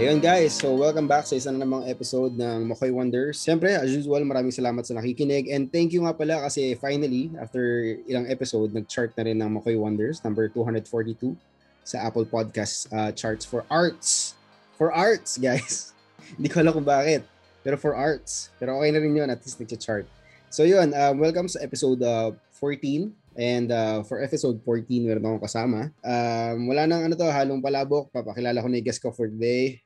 Ayun 0.00 0.16
guys, 0.16 0.56
so 0.56 0.72
welcome 0.72 1.04
back 1.04 1.28
sa 1.28 1.36
isa 1.36 1.52
na 1.52 1.60
namang 1.60 1.84
episode 1.84 2.32
ng 2.32 2.64
Makoy 2.64 2.88
Wonders. 2.88 3.36
Siyempre, 3.36 3.76
as 3.76 3.92
usual, 3.92 4.24
maraming 4.24 4.48
salamat 4.48 4.80
sa 4.80 4.96
nakikinig 4.96 5.52
and 5.52 5.68
thank 5.68 5.92
you 5.92 6.08
nga 6.08 6.16
pala 6.16 6.40
kasi 6.40 6.72
finally, 6.80 7.28
after 7.36 7.84
ilang 8.08 8.24
episode, 8.32 8.72
nag-chart 8.72 9.12
na 9.12 9.28
rin 9.28 9.36
ng 9.36 9.60
Makoy 9.60 9.76
Wonders, 9.76 10.24
number 10.24 10.48
242 10.48 11.36
sa 11.84 12.00
Apple 12.00 12.24
Podcast 12.24 12.88
uh, 12.96 13.12
charts 13.12 13.44
for 13.44 13.68
arts. 13.68 14.40
For 14.80 14.88
arts, 14.88 15.36
guys. 15.36 15.92
Hindi 16.40 16.48
ko 16.48 16.64
alam 16.64 16.80
kung 16.80 16.88
bakit, 16.88 17.20
pero 17.60 17.76
for 17.76 17.92
arts. 17.92 18.48
Pero 18.56 18.80
okay 18.80 18.96
na 18.96 19.04
rin 19.04 19.12
yun, 19.12 19.28
at 19.28 19.44
least 19.44 19.60
nag-chart. 19.60 20.08
So 20.48 20.64
yun, 20.64 20.96
um, 20.96 21.20
welcome 21.20 21.44
sa 21.44 21.60
episode 21.60 22.00
uh, 22.00 22.32
14 22.56 23.20
And 23.38 23.70
uh, 23.70 24.02
for 24.02 24.18
episode 24.18 24.58
14, 24.66 25.06
meron 25.06 25.22
akong 25.22 25.44
kasama. 25.46 25.94
Um, 26.02 26.66
wala 26.66 26.84
nang 26.90 27.06
ano 27.06 27.14
to, 27.14 27.30
halong 27.30 27.62
palabok. 27.62 28.10
Papakilala 28.10 28.58
ko 28.58 28.66
na 28.66 28.82
yung 28.82 28.86
guest 28.86 29.02
ko 29.02 29.14
for 29.14 29.30
today. 29.30 29.78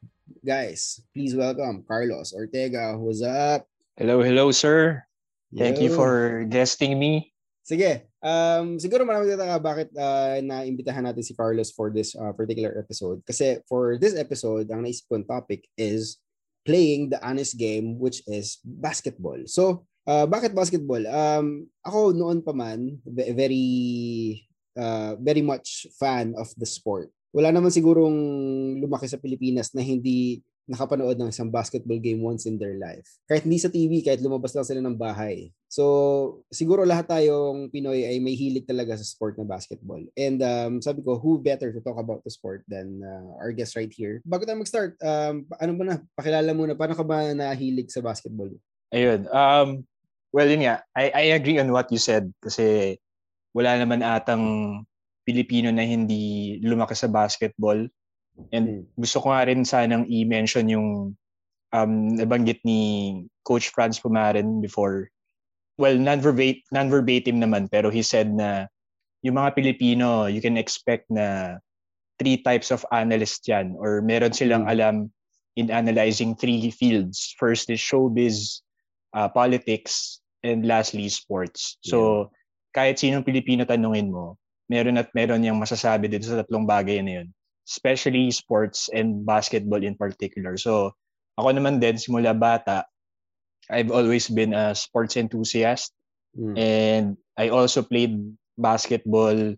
Guys, 0.45 1.01
please 1.13 1.37
welcome 1.37 1.85
Carlos 1.87 2.33
Ortega. 2.33 2.97
What's 2.97 3.21
up? 3.21 3.69
Hello, 3.97 4.23
hello, 4.23 4.51
sir. 4.51 5.05
Thank 5.55 5.79
Yo. 5.79 5.89
you 5.89 5.91
for 5.95 6.45
guesting 6.49 6.99
me. 6.99 7.33
Sige. 7.65 8.09
Um, 8.25 8.77
siguro 8.81 9.05
marami 9.05 9.31
ka 9.37 9.61
bakit 9.61 9.93
uh, 9.97 10.41
na-imbitahan 10.41 11.05
natin 11.05 11.25
si 11.25 11.37
Carlos 11.37 11.73
for 11.73 11.93
this 11.93 12.17
uh, 12.17 12.33
particular 12.33 12.77
episode. 12.77 13.21
Kasi 13.25 13.61
for 13.69 13.97
this 13.97 14.17
episode, 14.17 14.69
ang 14.73 14.85
naisip 14.85 15.09
kong 15.09 15.29
topic 15.29 15.65
is 15.77 16.21
playing 16.65 17.13
the 17.13 17.21
honest 17.21 17.57
game, 17.57 17.97
which 18.01 18.25
is 18.29 18.61
basketball. 18.65 19.41
So, 19.45 19.87
Uh, 20.05 20.29
bakit 20.29 20.53
basketball? 20.53 21.01
Um, 21.09 21.65
ako 21.81 22.13
noon 22.13 22.45
pa 22.45 22.53
man, 22.53 23.01
very 23.09 24.45
uh, 24.77 25.17
very 25.17 25.41
much 25.41 25.89
fan 25.97 26.37
of 26.37 26.53
the 26.61 26.69
sport. 26.69 27.09
Wala 27.35 27.51
naman 27.51 27.75
sigurong 27.75 28.15
lumaki 28.79 29.11
sa 29.11 29.19
Pilipinas 29.19 29.75
na 29.75 29.83
hindi 29.83 30.39
nakapanood 30.65 31.21
ng 31.21 31.29
isang 31.29 31.53
basketball 31.53 32.01
game 32.01 32.25
once 32.25 32.49
in 32.49 32.57
their 32.57 32.81
life. 32.81 33.05
Kahit 33.29 33.45
hindi 33.45 33.61
sa 33.61 33.69
TV, 33.69 34.01
kahit 34.01 34.25
lumabas 34.25 34.57
lang 34.57 34.65
sila 34.65 34.81
ng 34.81 34.97
bahay. 34.97 35.53
So, 35.69 36.41
siguro 36.49 36.89
lahat 36.89 37.11
tayong 37.11 37.69
Pinoy 37.69 38.07
ay 38.09 38.17
may 38.23 38.33
hilig 38.33 38.65
talaga 38.65 38.97
sa 38.97 39.05
sport 39.05 39.37
na 39.37 39.45
basketball. 39.45 40.01
And 40.17 40.41
um, 40.41 40.73
sabi 40.81 41.05
ko, 41.05 41.21
who 41.21 41.37
better 41.43 41.69
to 41.69 41.85
talk 41.85 42.01
about 42.01 42.25
the 42.25 42.33
sport 42.33 42.65
than 42.65 43.05
uh, 43.05 43.37
our 43.43 43.53
guest 43.53 43.77
right 43.77 43.93
here? 43.93 44.25
Bago 44.25 44.49
tayo 44.49 44.57
mag-start, 44.57 44.97
um, 45.05 45.45
ano 45.61 45.73
ba 45.77 45.85
na, 45.85 45.97
pakilala 46.17 46.49
muna, 46.57 46.73
paano 46.73 46.97
ka 46.97 47.05
ba 47.05 47.35
nahilig 47.37 47.93
sa 47.93 48.01
basketball? 48.01 48.49
Ayun, 48.89 49.29
um, 49.29 49.85
Well, 50.35 50.51
yun 50.51 50.67
nga. 50.67 50.83
I, 50.99 51.15
I 51.15 51.25
agree 51.39 51.63
on 51.63 51.71
what 51.71 51.95
you 51.95 52.03
said 52.03 52.27
kasi 52.43 52.99
wala 53.55 53.79
naman 53.79 54.03
atang 54.03 54.83
Pilipino 55.25 55.73
na 55.73 55.83
hindi 55.85 56.57
lumaki 56.61 56.95
sa 56.95 57.09
basketball. 57.09 57.89
And 58.53 58.87
hmm. 58.87 59.01
gusto 59.01 59.25
ko 59.25 59.33
nga 59.33 59.49
rin 59.49 59.65
sanang 59.65 60.07
i-mention 60.07 60.69
yung 60.69 61.17
um, 61.73 61.93
nabanggit 62.15 62.61
ni 62.63 63.25
Coach 63.43 63.73
Franz 63.73 63.99
Pumarin 63.99 64.61
before. 64.61 65.09
Well, 65.81 65.99
non-verbatim, 65.99 66.63
non-verbatim 66.71 67.43
naman, 67.43 67.67
pero 67.67 67.91
he 67.91 68.05
said 68.07 68.31
na 68.31 68.71
yung 69.27 69.41
mga 69.41 69.57
Pilipino, 69.57 70.29
you 70.31 70.45
can 70.45 70.61
expect 70.61 71.09
na 71.11 71.59
three 72.21 72.39
types 72.39 72.71
of 72.71 72.87
analyst 72.95 73.43
yan 73.51 73.75
or 73.81 74.05
meron 74.05 74.37
silang 74.37 74.69
hmm. 74.69 74.73
alam 74.73 74.97
in 75.57 75.71
analyzing 75.71 76.35
three 76.35 76.71
fields. 76.71 77.35
First 77.39 77.71
is 77.71 77.81
showbiz, 77.81 78.61
uh, 79.15 79.31
politics, 79.31 80.21
and 80.43 80.67
lastly, 80.67 81.09
sports. 81.09 81.79
So, 81.81 81.97
yeah. 81.97 82.27
kahit 82.75 82.99
sinong 82.99 83.25
Pilipino 83.25 83.65
tanungin 83.65 84.11
mo, 84.11 84.37
meron 84.69 85.01
at 85.01 85.13
meron 85.13 85.45
yung 85.45 85.61
masasabi 85.61 86.09
dito 86.09 86.29
sa 86.29 86.41
tatlong 86.41 86.65
bagay 86.65 87.01
na 87.05 87.23
yun. 87.23 87.29
Especially 87.65 88.29
sports 88.29 88.93
and 88.93 89.25
basketball 89.25 89.81
in 89.81 89.97
particular. 89.97 90.57
So, 90.61 90.93
ako 91.41 91.49
naman 91.57 91.81
din, 91.81 91.97
simula 91.97 92.37
bata, 92.37 92.85
I've 93.73 93.91
always 93.91 94.29
been 94.29 94.53
a 94.53 94.77
sports 94.77 95.17
enthusiast. 95.17 95.93
Mm. 96.37 96.55
And 96.59 97.07
I 97.39 97.49
also 97.49 97.81
played 97.81 98.21
basketball 98.59 99.57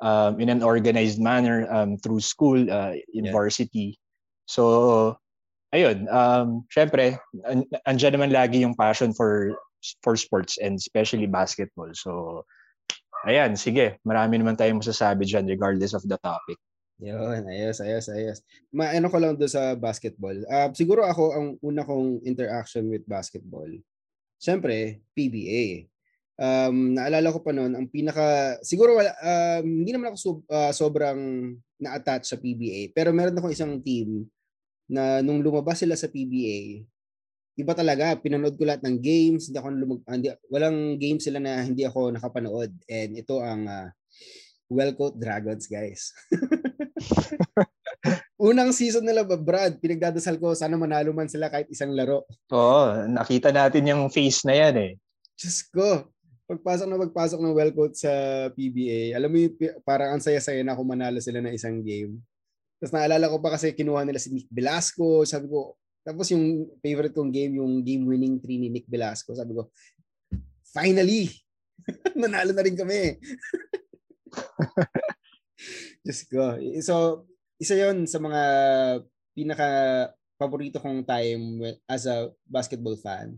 um, 0.00 0.32
in 0.40 0.48
an 0.48 0.62
organized 0.62 1.20
manner 1.20 1.64
um, 1.72 1.96
through 1.96 2.20
school, 2.20 2.60
uh, 2.60 2.92
in 3.14 3.26
yeah. 3.26 3.32
varsity. 3.32 3.98
So, 4.46 5.16
ayun, 5.74 6.06
um, 6.12 6.68
syempre, 6.68 7.18
an- 7.44 7.68
andyan 7.88 8.20
naman 8.20 8.30
lagi 8.32 8.60
yung 8.62 8.76
passion 8.76 9.12
for 9.12 9.56
for 10.02 10.16
sports 10.16 10.58
and 10.58 10.76
especially 10.76 11.26
basketball. 11.26 11.90
So, 11.94 12.42
ayan, 13.26 13.58
sige. 13.58 13.98
Marami 14.06 14.38
naman 14.38 14.54
tayong 14.54 14.78
masasabi 14.78 15.26
dyan 15.26 15.50
regardless 15.50 15.92
of 15.92 16.06
the 16.06 16.16
topic. 16.22 16.56
Yun, 16.96 17.44
ayos, 17.44 17.84
ayos, 17.84 18.08
ayos. 18.08 18.38
Maano 18.72 19.12
ko 19.12 19.20
lang 19.20 19.36
doon 19.36 19.52
sa 19.52 19.76
basketball. 19.76 20.32
Uh, 20.48 20.72
siguro 20.72 21.04
ako, 21.04 21.24
ang 21.36 21.46
una 21.60 21.84
kong 21.84 22.24
interaction 22.24 22.88
with 22.88 23.04
basketball, 23.04 23.68
syempre, 24.40 25.04
PBA. 25.12 25.92
Um, 26.40 26.96
naalala 26.96 27.36
ko 27.36 27.44
pa 27.44 27.52
noon, 27.52 27.76
ang 27.76 27.88
pinaka, 27.88 28.56
siguro 28.64 28.96
wala, 28.96 29.12
um, 29.20 29.64
hindi 29.64 29.92
naman 29.92 30.12
ako 30.12 30.16
so, 30.16 30.30
uh, 30.48 30.72
sobrang 30.72 31.52
na-attach 31.80 32.28
sa 32.28 32.40
PBA, 32.40 32.92
pero 32.92 33.12
meron 33.12 33.36
akong 33.36 33.52
isang 33.52 33.76
team 33.80 34.28
na 34.88 35.20
nung 35.20 35.40
lumabas 35.40 35.80
sila 35.80 35.96
sa 35.96 36.08
PBA, 36.08 36.84
iba 37.56 37.72
talaga. 37.72 38.12
Pinanood 38.20 38.60
ko 38.60 38.68
lahat 38.68 38.84
ng 38.84 39.00
games. 39.00 39.48
Hindi 39.48 39.58
ako 39.58 39.68
lumag, 39.72 40.00
hindi, 40.06 40.28
walang 40.52 41.00
games 41.00 41.24
sila 41.24 41.40
na 41.40 41.64
hindi 41.64 41.88
ako 41.88 42.12
nakapanood. 42.12 42.70
And 42.86 43.10
ito 43.16 43.40
ang 43.40 43.64
uh, 43.64 43.88
Wellcoat 44.68 45.16
Dragons, 45.16 45.64
guys. 45.66 46.12
Unang 48.36 48.76
season 48.76 49.08
nila, 49.08 49.24
Brad, 49.24 49.80
pinagdadasal 49.80 50.36
ko, 50.36 50.52
sana 50.52 50.76
manalo 50.76 51.10
man 51.16 51.26
sila 51.26 51.48
kahit 51.48 51.72
isang 51.72 51.96
laro. 51.96 52.28
Oo, 52.52 53.08
nakita 53.08 53.48
natin 53.48 53.88
yung 53.88 54.12
face 54.12 54.44
na 54.44 54.52
yan 54.52 54.76
eh. 54.76 54.92
Diyos 55.32 55.64
ko, 55.72 56.12
pagpasok 56.44 56.86
na 56.86 57.00
pagpasok 57.00 57.40
ng 57.40 57.56
Wellcoat 57.56 57.96
sa 57.96 58.12
PBA, 58.52 59.16
alam 59.16 59.32
mo 59.32 59.40
yung 59.40 59.56
parang 59.82 60.14
ang 60.14 60.22
saya-saya 60.22 60.60
na 60.60 60.76
kung 60.76 60.86
manalo 60.86 61.18
sila 61.18 61.40
ng 61.40 61.56
isang 61.56 61.80
game. 61.80 62.20
Tapos 62.76 62.92
naalala 62.92 63.32
ko 63.32 63.40
pa 63.40 63.56
kasi 63.56 63.72
kinuha 63.72 64.04
nila 64.04 64.20
si 64.20 64.28
Nick 64.28 64.52
Velasco. 64.52 65.24
Sabi 65.24 65.48
ko, 65.48 65.80
tapos 66.06 66.30
yung 66.30 66.70
favorite 66.78 67.10
kong 67.10 67.34
game, 67.34 67.58
yung 67.58 67.82
game-winning 67.82 68.38
3 68.38 68.62
ni 68.62 68.68
Nick 68.70 68.86
Velasco. 68.86 69.34
Sabi 69.34 69.58
ko, 69.58 69.74
finally! 70.70 71.26
Nanalo 72.20 72.54
na 72.54 72.62
rin 72.62 72.78
kami. 72.78 73.18
Just 76.06 76.30
go. 76.30 76.54
So, 76.78 77.26
isa 77.58 77.74
yon 77.74 78.06
sa 78.06 78.22
mga 78.22 78.42
pinaka 79.34 79.68
paborito 80.38 80.78
kong 80.78 81.02
time 81.02 81.74
as 81.90 82.06
a 82.06 82.30
basketball 82.46 82.94
fan 82.94 83.34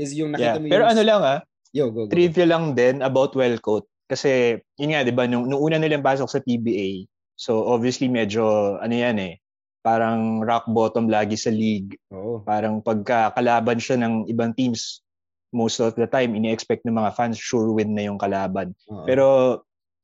is 0.00 0.16
yung 0.16 0.32
nakita 0.32 0.56
yeah. 0.56 0.60
mo 0.62 0.64
yung... 0.64 0.72
Pero 0.72 0.86
ano 0.88 1.02
lang 1.04 1.20
ah, 1.20 1.40
Yo, 1.70 1.92
go, 1.92 2.08
go. 2.08 2.10
trivia 2.10 2.48
lang 2.48 2.72
din 2.72 3.04
about 3.04 3.36
Wellcoat. 3.36 3.84
Kasi, 4.08 4.58
yun 4.80 4.90
nga, 4.90 5.06
di 5.06 5.12
ba, 5.14 5.28
nung, 5.28 5.46
nung 5.46 5.62
una 5.62 5.78
nilang 5.78 6.02
pasok 6.02 6.26
sa 6.26 6.42
PBA, 6.42 7.06
so 7.38 7.62
obviously 7.62 8.10
medyo, 8.10 8.74
ano 8.80 8.90
yan 8.90 9.20
eh, 9.22 9.38
parang 9.80 10.44
rock 10.44 10.68
bottom 10.68 11.08
lagi 11.08 11.36
sa 11.36 11.48
league. 11.52 11.96
Oo. 12.12 12.44
Parang 12.44 12.84
pagka 12.84 13.32
kalaban 13.32 13.80
siya 13.80 13.96
ng 14.00 14.28
ibang 14.28 14.52
teams, 14.52 15.00
most 15.50 15.80
of 15.80 15.96
the 15.96 16.06
time, 16.06 16.36
ini-expect 16.36 16.84
ng 16.86 16.96
mga 16.96 17.16
fans, 17.16 17.36
sure 17.40 17.72
win 17.72 17.96
na 17.96 18.06
yung 18.06 18.20
kalaban. 18.20 18.76
Oo. 18.92 19.04
Pero 19.08 19.26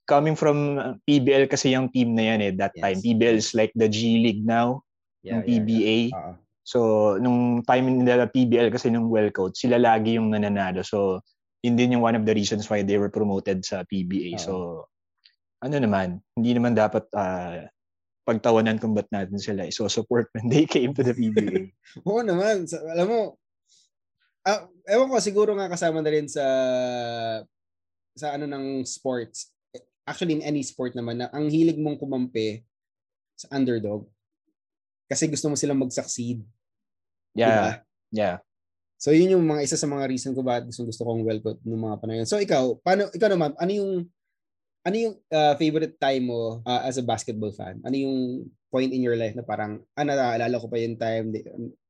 coming 0.09 0.39
from 0.39 0.79
PBL 1.05 1.51
kasi 1.51 1.75
yung 1.75 1.91
team 1.91 2.15
na 2.15 2.35
yan 2.35 2.41
eh, 2.41 2.53
that 2.55 2.73
yes. 2.75 2.83
time. 2.83 2.99
PBL 3.03 3.37
is 3.37 3.53
like 3.53 3.75
the 3.77 3.91
G 3.91 4.23
League 4.23 4.43
now, 4.47 4.83
yeah, 5.21 5.39
yung 5.39 5.43
PBA. 5.45 5.99
Yeah, 6.11 6.15
yeah. 6.15 6.35
So, 6.67 7.15
nung 7.23 7.63
time 7.63 8.03
nila 8.03 8.27
PBL 8.27 8.75
kasi 8.75 8.91
nung 8.91 9.07
well 9.07 9.31
coach, 9.31 9.63
sila 9.63 9.79
lagi 9.79 10.19
yung 10.19 10.35
nananalo. 10.35 10.83
So, 10.83 11.23
yun 11.63 11.79
din 11.79 11.95
yung 11.95 12.03
one 12.03 12.19
of 12.19 12.27
the 12.27 12.35
reasons 12.35 12.67
why 12.67 12.83
they 12.83 12.99
were 12.99 13.11
promoted 13.11 13.63
sa 13.63 13.87
PBA. 13.87 14.35
Uh-huh. 14.35 14.43
So, 14.43 14.55
ano 15.63 15.77
naman, 15.79 16.23
hindi 16.35 16.59
naman 16.59 16.75
dapat 16.75 17.07
uh, 17.15 17.71
pagtawanan 18.27 18.83
kung 18.83 18.91
ba't 18.93 19.07
natin 19.15 19.39
sila 19.39 19.71
iso-support 19.71 20.27
when 20.35 20.51
they 20.51 20.67
came 20.67 20.91
to 20.91 21.07
the 21.07 21.15
PBA. 21.15 21.71
Oo 22.11 22.27
naman. 22.27 22.67
Sa, 22.67 22.83
alam 22.83 23.07
mo, 23.07 23.21
ah, 24.43 24.67
ewan 24.91 25.09
ko, 25.09 25.23
siguro 25.23 25.55
nga 25.55 25.71
kasama 25.71 26.03
na 26.03 26.11
rin 26.11 26.27
sa 26.27 26.45
sa 28.19 28.35
ano 28.35 28.51
ng 28.51 28.83
sports. 28.83 29.55
Actually, 30.03 30.43
in 30.43 30.47
any 30.47 30.67
sport 30.67 30.99
naman, 30.99 31.23
na 31.23 31.31
ang 31.31 31.47
hilig 31.47 31.79
mong 31.79 32.03
kumampi 32.03 32.67
sa 33.39 33.47
underdog 33.55 34.11
kasi 35.07 35.31
gusto 35.31 35.47
mo 35.47 35.55
silang 35.55 35.79
mag-succeed. 35.79 36.43
Yeah. 37.39 37.47
Diba? 37.47 37.71
Yeah. 38.11 38.37
So 38.97 39.13
yun 39.13 39.39
yung 39.39 39.45
mga 39.45 39.63
isa 39.69 39.77
sa 39.77 39.87
mga 39.87 40.09
reason 40.09 40.33
ko 40.33 40.41
bakit 40.41 40.73
gusto 40.73 40.83
gusto 40.89 41.05
kong 41.05 41.23
well 41.23 41.41
ng 41.63 41.85
mga 41.85 41.97
panahon. 42.01 42.27
So 42.27 42.41
ikaw, 42.41 42.81
paano 42.81 43.13
ikaw 43.13 43.29
naman, 43.29 43.53
ano 43.55 43.73
yung 43.73 43.91
ano 44.87 44.97
yung 44.97 45.15
uh, 45.35 45.59
favorite 45.59 45.99
time 45.99 46.31
mo 46.31 46.63
uh, 46.63 46.87
as 46.87 46.97
a 46.97 47.05
basketball 47.05 47.51
fan? 47.51 47.83
Ano 47.83 47.99
yung 47.99 48.47
point 48.71 48.95
in 48.95 49.03
your 49.03 49.19
life 49.19 49.35
na 49.35 49.43
parang, 49.43 49.83
ah, 49.99 50.07
naalala 50.07 50.63
ko 50.63 50.71
pa 50.71 50.79
yung 50.79 50.95
time 50.95 51.35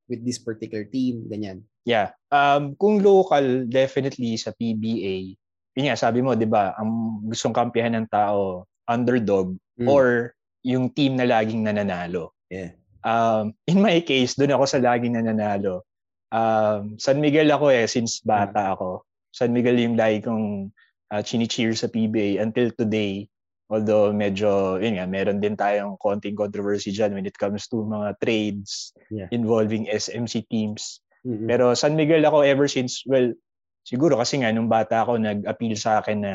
with 0.09 0.25
this 0.25 0.41
particular 0.41 0.89
team, 0.89 1.29
ganyan? 1.29 1.61
Yeah. 1.85 2.17
Um, 2.33 2.73
kung 2.81 3.05
local, 3.05 3.69
definitely 3.69 4.41
sa 4.41 4.57
PBA, 4.57 5.37
yun 5.77 5.93
nga, 5.93 6.01
sabi 6.01 6.25
mo, 6.25 6.33
di 6.33 6.49
ba, 6.49 6.73
ang 6.81 7.21
gustong 7.29 7.53
kampihan 7.53 7.93
ng 7.93 8.09
tao, 8.09 8.65
underdog, 8.89 9.53
mm. 9.77 9.85
or 9.85 10.33
yung 10.65 10.89
team 10.89 11.21
na 11.21 11.29
laging 11.29 11.69
nananalo. 11.69 12.33
Yeah. 12.49 12.73
Um, 13.05 13.53
in 13.69 13.85
my 13.85 14.01
case, 14.01 14.41
doon 14.41 14.57
ako 14.57 14.65
sa 14.65 14.81
laging 14.81 15.21
nananalo. 15.21 15.85
Um, 16.33 16.97
San 16.97 17.21
Miguel 17.21 17.53
ako 17.53 17.71
eh, 17.71 17.85
since 17.85 18.25
bata 18.25 18.73
ako. 18.73 19.05
San 19.37 19.53
Miguel 19.53 19.85
yung 19.85 20.01
lagi 20.01 20.25
kong 20.25 20.73
uh, 21.13 21.23
chini-cheer 21.23 21.75
sa 21.75 21.91
PBA 21.91 22.43
until 22.43 22.71
today. 22.75 23.29
Although 23.67 24.15
medyo, 24.15 24.79
yun 24.79 24.99
nga, 24.99 25.07
meron 25.11 25.43
din 25.43 25.59
tayong 25.59 25.99
konting 25.99 26.39
controversy 26.39 26.95
dyan 26.95 27.19
when 27.19 27.27
it 27.27 27.35
comes 27.35 27.67
to 27.67 27.83
mga 27.83 28.15
trades 28.23 28.95
yeah. 29.11 29.27
involving 29.35 29.91
SMC 29.91 30.47
teams. 30.47 31.03
Mm-hmm. 31.27 31.51
Pero 31.51 31.75
San 31.75 31.99
Miguel 31.99 32.23
ako 32.23 32.47
ever 32.47 32.71
since, 32.71 33.03
well, 33.11 33.35
siguro 33.83 34.23
kasi 34.23 34.39
nga 34.39 34.55
nung 34.55 34.71
bata 34.71 35.03
ako, 35.03 35.19
nag-appeal 35.19 35.75
sa 35.75 35.99
akin 35.99 36.23
na 36.23 36.35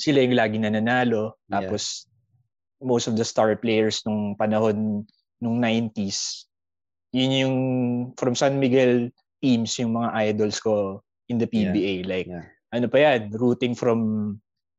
sila 0.00 0.24
yung 0.24 0.36
lagi 0.36 0.56
nananalo. 0.56 1.36
Yeah. 1.52 1.60
Tapos 1.68 2.08
most 2.80 3.04
of 3.04 3.20
the 3.20 3.24
star 3.28 3.52
players 3.60 4.00
nung 4.08 4.32
panahon 4.40 5.04
nung 5.44 5.60
90s, 5.60 6.48
yun 7.12 7.32
yung 7.36 7.56
from 8.16 8.32
San 8.32 8.56
Miguel 8.56 9.12
teams 9.44 9.76
yung 9.76 9.92
mga 9.92 10.32
idols 10.32 10.56
ko 10.56 11.04
in 11.28 11.36
the 11.36 11.48
PBA. 11.48 12.04
Yeah. 12.04 12.08
Like, 12.08 12.28
yeah. 12.32 12.48
Ano 12.70 12.86
pa 12.86 12.98
yan, 12.98 13.30
rooting 13.34 13.74
from 13.74 14.00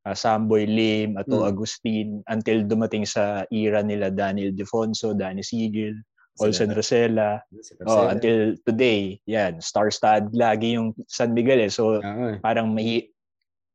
uh, 0.04 0.16
Samboy 0.16 0.64
Lim, 0.64 1.20
Ato 1.20 1.44
mm. 1.44 1.48
Agustin, 1.48 2.08
until 2.28 2.64
dumating 2.64 3.04
sa 3.06 3.44
era 3.52 3.84
nila 3.84 4.08
Daniel 4.10 4.52
Defonso, 4.52 5.12
Danny 5.12 5.44
Sigil, 5.44 5.94
Olsen 6.40 6.72
Rosella. 6.72 7.44
Oh, 7.84 8.08
until 8.08 8.56
today, 8.64 9.20
yan, 9.28 9.60
star-stud 9.60 10.32
lagi 10.32 10.80
yung 10.80 10.96
San 11.04 11.36
Miguel 11.36 11.68
eh. 11.68 11.72
So, 11.72 12.00
uh-huh. 12.00 12.40
parang 12.40 12.72
may 12.72 13.12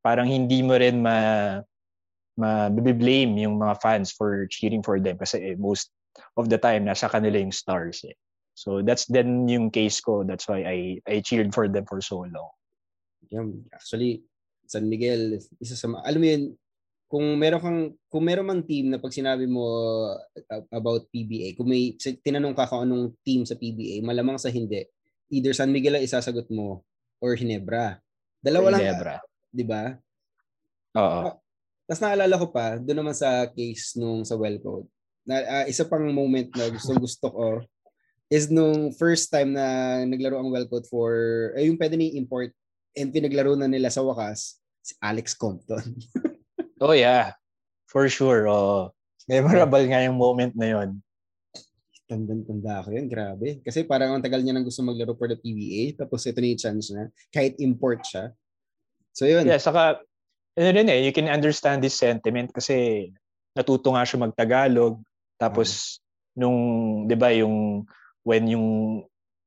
parang 0.01 0.25
hindi 0.25 0.63
mo 0.63 0.73
rin 0.79 1.03
ma 1.03 1.59
ma-blame 2.37 3.33
yung 3.41 3.57
mga 3.57 3.81
fans 3.81 4.13
for 4.13 4.45
cheering 4.47 4.85
for 4.85 5.01
them 5.01 5.17
kasi 5.17 5.41
eh, 5.41 5.55
most 5.57 5.89
of 6.37 6.45
the 6.53 6.57
time 6.57 6.85
nasa 6.85 7.09
kanila 7.09 7.37
yung 7.37 7.53
stars 7.53 8.05
eh. 8.05 8.13
So 8.57 8.81
that's 8.81 9.05
then 9.05 9.45
yung 9.49 9.69
case 9.69 10.01
ko. 10.01 10.25
That's 10.25 10.49
why 10.49 10.65
I 10.65 10.77
I 11.05 11.21
cheered 11.21 11.53
for 11.53 11.69
them 11.69 11.85
for 11.85 12.01
so 12.01 12.25
long. 12.25 12.56
Yeah, 13.27 13.49
actually 13.73 14.23
San 14.67 14.85
Miguel, 14.91 15.39
isa 15.63 15.79
sa, 15.79 15.87
alam 16.03 16.19
mo 16.19 16.27
yun, 16.27 16.43
kung 17.07 17.23
meron 17.39 17.61
kang 17.63 17.81
kung 18.11 18.23
meron 18.27 18.43
mang 18.43 18.63
team 18.67 18.91
na 18.91 18.99
pag 18.99 19.15
sinabi 19.15 19.47
mo 19.47 19.63
about 20.67 21.07
PBA, 21.07 21.55
kung 21.55 21.71
may 21.71 21.95
tinanong 21.95 22.51
ka 22.51 22.67
kung 22.67 22.83
anong 22.83 23.15
team 23.23 23.47
sa 23.47 23.55
PBA, 23.55 24.03
malamang 24.03 24.35
sa 24.35 24.51
hindi, 24.51 24.83
either 25.31 25.55
San 25.55 25.71
Miguel 25.71 25.97
ang 25.97 26.03
isasagot 26.03 26.51
mo 26.51 26.83
or 27.23 27.39
Hinebra. 27.39 28.03
Dalawa 28.43 28.75
lang, 28.75 28.91
Hinebra. 28.91 29.15
'di 29.55 29.63
ba? 29.63 29.95
Oo. 30.99 31.31
Uh, 31.31 31.33
Tapos 31.87 32.03
naalala 32.03 32.35
ko 32.35 32.47
pa, 32.51 32.75
doon 32.75 32.99
naman 32.99 33.15
sa 33.15 33.47
case 33.47 33.95
nung 33.95 34.27
sa 34.27 34.35
well 34.35 34.59
code. 34.59 34.91
Na, 35.23 35.63
uh, 35.63 35.65
isa 35.71 35.87
pang 35.87 36.03
moment 36.11 36.51
na 36.51 36.67
gusto 36.67 36.91
gusto 36.99 37.27
ko 37.31 37.47
is 38.27 38.51
nung 38.51 38.91
first 38.91 39.31
time 39.31 39.55
na 39.55 39.99
naglaro 40.03 40.43
ang 40.43 40.51
well 40.51 40.67
code 40.67 40.83
for 40.91 41.15
eh, 41.55 41.71
yung 41.71 41.79
pwede 41.79 41.95
ni 41.95 42.19
import 42.19 42.51
and 42.97 43.13
pinaglaro 43.13 43.53
na 43.53 43.69
nila 43.69 43.93
sa 43.93 44.01
wakas, 44.01 44.57
si 44.81 44.97
Alex 44.99 45.37
Compton. 45.37 45.85
oh 46.83 46.97
yeah, 46.97 47.37
for 47.85 48.09
sure. 48.09 48.49
Oh. 48.49 48.91
Memorable 49.29 49.85
nga 49.85 50.01
yung 50.01 50.17
moment 50.17 50.55
na 50.57 50.67
yon. 50.73 50.89
Tandang-tanda 52.07 52.79
ako 52.79 52.95
yun, 52.95 53.11
grabe. 53.11 53.59
Kasi 53.61 53.83
parang 53.83 54.15
ang 54.15 54.23
tagal 54.23 54.39
niya 54.39 54.55
nang 54.55 54.63
gusto 54.63 54.79
maglaro 54.79 55.11
for 55.19 55.27
the 55.27 55.35
PBA, 55.35 55.99
tapos 55.99 56.23
ito 56.23 56.39
na 56.39 56.47
yung 56.47 56.63
chance 56.63 56.87
na, 56.95 57.11
kahit 57.35 57.59
import 57.59 58.01
siya. 58.07 58.31
So 59.11 59.27
yun. 59.27 59.43
Yeah, 59.43 59.59
saka, 59.59 59.99
ano 60.55 60.69
rin 60.71 60.87
eh, 60.87 61.03
you 61.03 61.11
can 61.11 61.27
understand 61.27 61.83
this 61.83 61.99
sentiment 61.99 62.55
kasi 62.55 63.11
natuto 63.51 63.91
nga 63.91 64.07
siya 64.07 64.23
mag-Tagalog. 64.23 65.03
Tapos, 65.35 65.99
uh-huh. 65.99 66.47
nung, 66.47 66.59
di 67.11 67.15
ba, 67.19 67.35
yung, 67.35 67.83
when 68.23 68.47
yung 68.47 68.67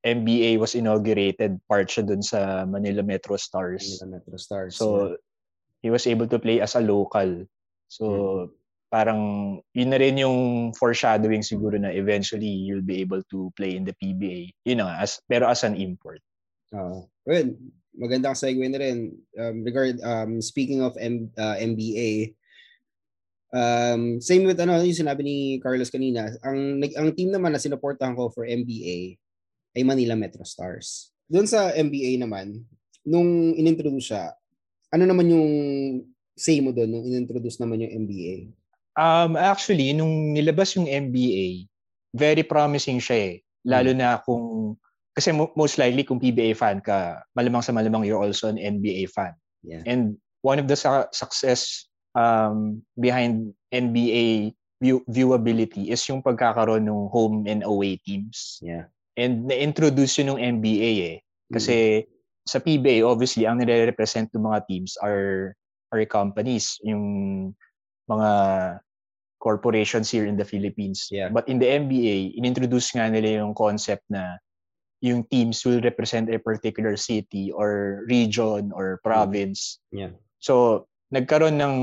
MBA 0.00 0.56
was 0.56 0.73
inaugurated, 0.73 1.61
part 1.69 1.93
siya 1.93 2.08
dun 2.08 2.25
sa 2.25 2.64
Manila 2.64 3.05
Metro 3.05 3.37
Stars. 3.37 4.00
Manila 4.00 4.17
Metro 4.17 4.37
Stars. 4.41 4.76
So, 4.76 4.87
yeah. 4.87 5.17
he 5.85 5.88
was 5.93 6.08
able 6.08 6.26
to 6.29 6.41
play 6.41 6.61
as 6.61 6.73
a 6.75 6.81
local. 6.81 7.44
So, 7.88 8.05
mm. 8.05 8.44
parang 8.88 9.20
yun 9.76 9.93
na 9.93 10.00
rin 10.00 10.17
yung 10.17 10.73
foreshadowing 10.73 11.44
siguro 11.44 11.76
na 11.76 11.93
eventually 11.93 12.49
you'll 12.49 12.85
be 12.85 13.05
able 13.05 13.20
to 13.29 13.52
play 13.61 13.76
in 13.76 13.85
the 13.85 13.93
PBA. 13.93 14.56
You 14.64 14.81
know, 14.81 14.88
as, 14.88 15.20
pero 15.29 15.52
as 15.52 15.69
an 15.69 15.76
import. 15.76 16.25
Uh, 16.73 17.05
well, 17.29 17.49
magandang 17.93 18.41
segue 18.41 18.64
na 18.73 18.81
rin. 18.81 19.20
Um, 19.37 19.64
regard, 19.69 20.00
um, 20.00 20.41
speaking 20.41 20.81
of 20.81 20.97
M, 20.97 21.29
uh, 21.37 21.61
MBA, 21.61 22.32
um, 23.52 24.17
same 24.25 24.49
with 24.49 24.56
ano 24.64 24.81
yung 24.81 24.97
sinabi 24.97 25.29
ni 25.29 25.37
Carlos 25.61 25.93
kanina, 25.93 26.32
ang, 26.41 26.81
ang 26.97 27.12
team 27.12 27.29
naman 27.37 27.52
na 27.52 27.61
sinuportahan 27.61 28.17
ko 28.17 28.32
for 28.32 28.49
MBA 28.49 29.19
ay 29.76 29.82
Manila 29.87 30.19
Metro 30.19 30.43
Stars. 30.43 31.14
Doon 31.31 31.46
sa 31.46 31.70
MBA 31.75 32.19
naman, 32.19 32.67
nung 33.06 33.55
inintroduce 33.55 34.11
siya, 34.11 34.34
ano 34.90 35.05
naman 35.06 35.31
yung 35.31 35.50
say 36.34 36.58
mo 36.58 36.75
doon 36.75 36.90
nung 36.90 37.05
inintroduce 37.06 37.61
naman 37.62 37.84
yung 37.87 38.06
MBA? 38.06 38.50
Um, 38.99 39.38
actually, 39.38 39.94
nung 39.94 40.34
nilabas 40.34 40.75
yung 40.75 40.90
MBA, 40.90 41.70
very 42.17 42.43
promising 42.43 42.99
siya 42.99 43.19
eh. 43.31 43.34
Lalo 43.62 43.94
hmm. 43.94 44.00
na 44.00 44.19
kung, 44.19 44.75
kasi 45.14 45.31
most 45.34 45.78
likely 45.78 46.02
kung 46.02 46.19
PBA 46.19 46.56
fan 46.56 46.82
ka, 46.82 47.23
malamang 47.37 47.62
sa 47.62 47.70
malamang 47.70 48.02
you're 48.08 48.19
also 48.19 48.50
an 48.50 48.58
NBA 48.58 49.12
fan. 49.12 49.37
Yeah. 49.62 49.84
And 49.87 50.16
one 50.43 50.58
of 50.58 50.66
the 50.66 50.76
su- 50.76 51.11
success 51.12 51.87
um, 52.16 52.82
behind 52.99 53.52
NBA 53.70 54.56
view- 54.81 55.05
viewability 55.06 55.93
is 55.93 56.02
yung 56.08 56.25
pagkakaroon 56.25 56.88
ng 56.88 57.12
home 57.12 57.44
and 57.46 57.62
away 57.62 58.00
teams. 58.00 58.58
Yeah. 58.64 58.88
And 59.17 59.51
na-introduce 59.51 60.19
yun 60.19 60.37
ng 60.37 60.61
NBA 60.61 60.91
eh. 61.03 61.17
Kasi 61.51 62.05
mm-hmm. 62.05 62.47
sa 62.47 62.59
PBA, 62.62 63.03
obviously, 63.03 63.45
ang 63.47 63.59
nire-represent 63.59 64.31
ng 64.31 64.47
mga 64.47 64.61
teams 64.71 64.95
are, 65.03 65.55
are 65.91 66.05
companies, 66.07 66.79
yung 66.87 67.03
mga 68.07 68.31
corporations 69.41 70.12
here 70.12 70.29
in 70.29 70.37
the 70.37 70.45
Philippines. 70.45 71.09
Yeah. 71.11 71.33
But 71.33 71.49
in 71.49 71.59
the 71.59 71.67
NBA, 71.67 72.37
inintroduce 72.37 72.93
nga 72.95 73.09
nila 73.09 73.41
yung 73.41 73.57
concept 73.57 74.05
na 74.12 74.37
yung 75.01 75.25
teams 75.33 75.65
will 75.65 75.81
represent 75.81 76.29
a 76.29 76.39
particular 76.39 76.95
city 76.95 77.49
or 77.51 78.05
region 78.07 78.71
or 78.77 79.01
province. 79.01 79.81
Yeah. 79.91 80.12
So, 80.39 80.87
nagkaroon 81.09 81.57
ng 81.57 81.77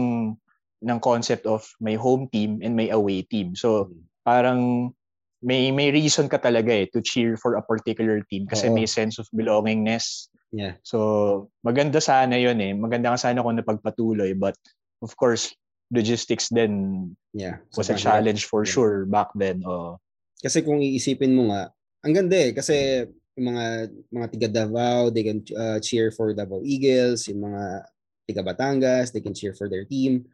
ng 0.86 1.00
concept 1.02 1.50
of 1.50 1.66
may 1.82 1.98
home 1.98 2.30
team 2.30 2.62
and 2.62 2.78
may 2.78 2.94
away 2.94 3.26
team. 3.26 3.58
So, 3.58 3.90
mm. 3.90 4.06
parang 4.22 4.94
may 5.42 5.70
may 5.70 5.94
reason 5.94 6.26
ka 6.26 6.42
talaga 6.42 6.74
eh 6.74 6.90
to 6.90 7.02
cheer 7.02 7.38
for 7.38 7.56
a 7.56 7.64
particular 7.64 8.26
team 8.26 8.50
kasi 8.50 8.70
Oo. 8.70 8.74
may 8.74 8.90
sense 8.90 9.22
of 9.22 9.30
belongingness. 9.30 10.34
Yeah. 10.50 10.80
So, 10.82 11.52
maganda 11.62 12.02
sana 12.02 12.40
'yon 12.40 12.58
eh. 12.64 12.74
Maganda 12.74 13.14
nga 13.14 13.22
sana 13.22 13.44
kung 13.46 13.60
napagpatuloy 13.60 14.34
but 14.34 14.58
of 15.06 15.14
course, 15.14 15.54
logistics 15.94 16.50
then 16.50 17.14
yeah, 17.38 17.62
was 17.78 17.94
a 17.94 17.98
challenge 18.00 18.50
for 18.50 18.66
yeah. 18.66 18.72
sure 18.72 18.98
back 19.06 19.30
then. 19.38 19.62
Oh. 19.62 20.02
Kasi 20.42 20.66
kung 20.66 20.82
iisipin 20.82 21.38
mo 21.38 21.54
nga, 21.54 21.70
ang 22.02 22.14
ganda 22.14 22.38
eh 22.38 22.52
kasi 22.54 23.06
yung 23.38 23.54
mga 23.54 23.66
mga 24.10 24.28
tiga 24.34 24.50
Davao, 24.50 25.14
they 25.14 25.22
can 25.22 25.46
uh, 25.54 25.78
cheer 25.78 26.10
for 26.10 26.34
Davao 26.34 26.66
Eagles, 26.66 27.30
yung 27.30 27.46
mga 27.46 27.86
tiga 28.26 28.42
Batangas, 28.42 29.14
they 29.14 29.22
can 29.22 29.38
cheer 29.38 29.54
for 29.54 29.70
their 29.70 29.86
team. 29.86 30.26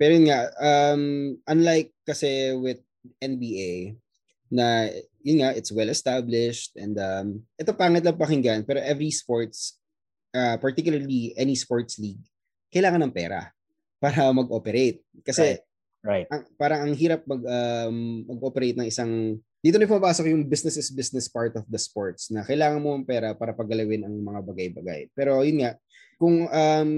Pero 0.00 0.16
yun 0.16 0.32
nga, 0.32 0.48
um, 0.56 1.36
unlike 1.44 1.92
kasi 2.08 2.56
with 2.56 2.80
NBA, 3.20 4.00
na 4.50 4.90
yun 5.22 5.40
nga, 5.40 5.54
it's 5.54 5.70
well 5.70 5.88
established 5.88 6.74
and 6.74 6.98
um, 6.98 7.40
ito 7.54 7.70
pangit 7.72 8.02
lang 8.02 8.18
pakinggan 8.18 8.66
pero 8.66 8.82
every 8.82 9.14
sports, 9.14 9.78
uh, 10.34 10.58
particularly 10.58 11.32
any 11.38 11.54
sports 11.54 11.96
league, 11.96 12.20
kailangan 12.74 13.06
ng 13.06 13.14
pera 13.14 13.48
para 14.02 14.28
mag-operate. 14.34 15.00
Kasi 15.22 15.56
right. 15.56 15.62
right. 16.02 16.28
Ang, 16.28 16.42
parang 16.58 16.80
ang 16.84 16.94
hirap 16.98 17.22
mag, 17.24 17.42
um, 17.46 18.26
mag-operate 18.26 18.76
ng 18.76 18.88
isang 18.90 19.38
dito 19.60 19.76
na 19.76 19.84
pumapasok 19.84 20.32
yung 20.32 20.48
business 20.48 20.80
is 20.80 20.88
business 20.88 21.28
part 21.28 21.52
of 21.52 21.68
the 21.68 21.76
sports 21.76 22.32
na 22.32 22.40
kailangan 22.40 22.80
mo 22.80 22.96
ng 22.96 23.04
pera 23.04 23.36
para 23.36 23.52
paggalawin 23.52 24.08
ang 24.08 24.16
mga 24.16 24.40
bagay-bagay. 24.40 25.12
Pero 25.12 25.44
yun 25.44 25.60
nga, 25.60 25.76
kung 26.16 26.48
um, 26.48 26.92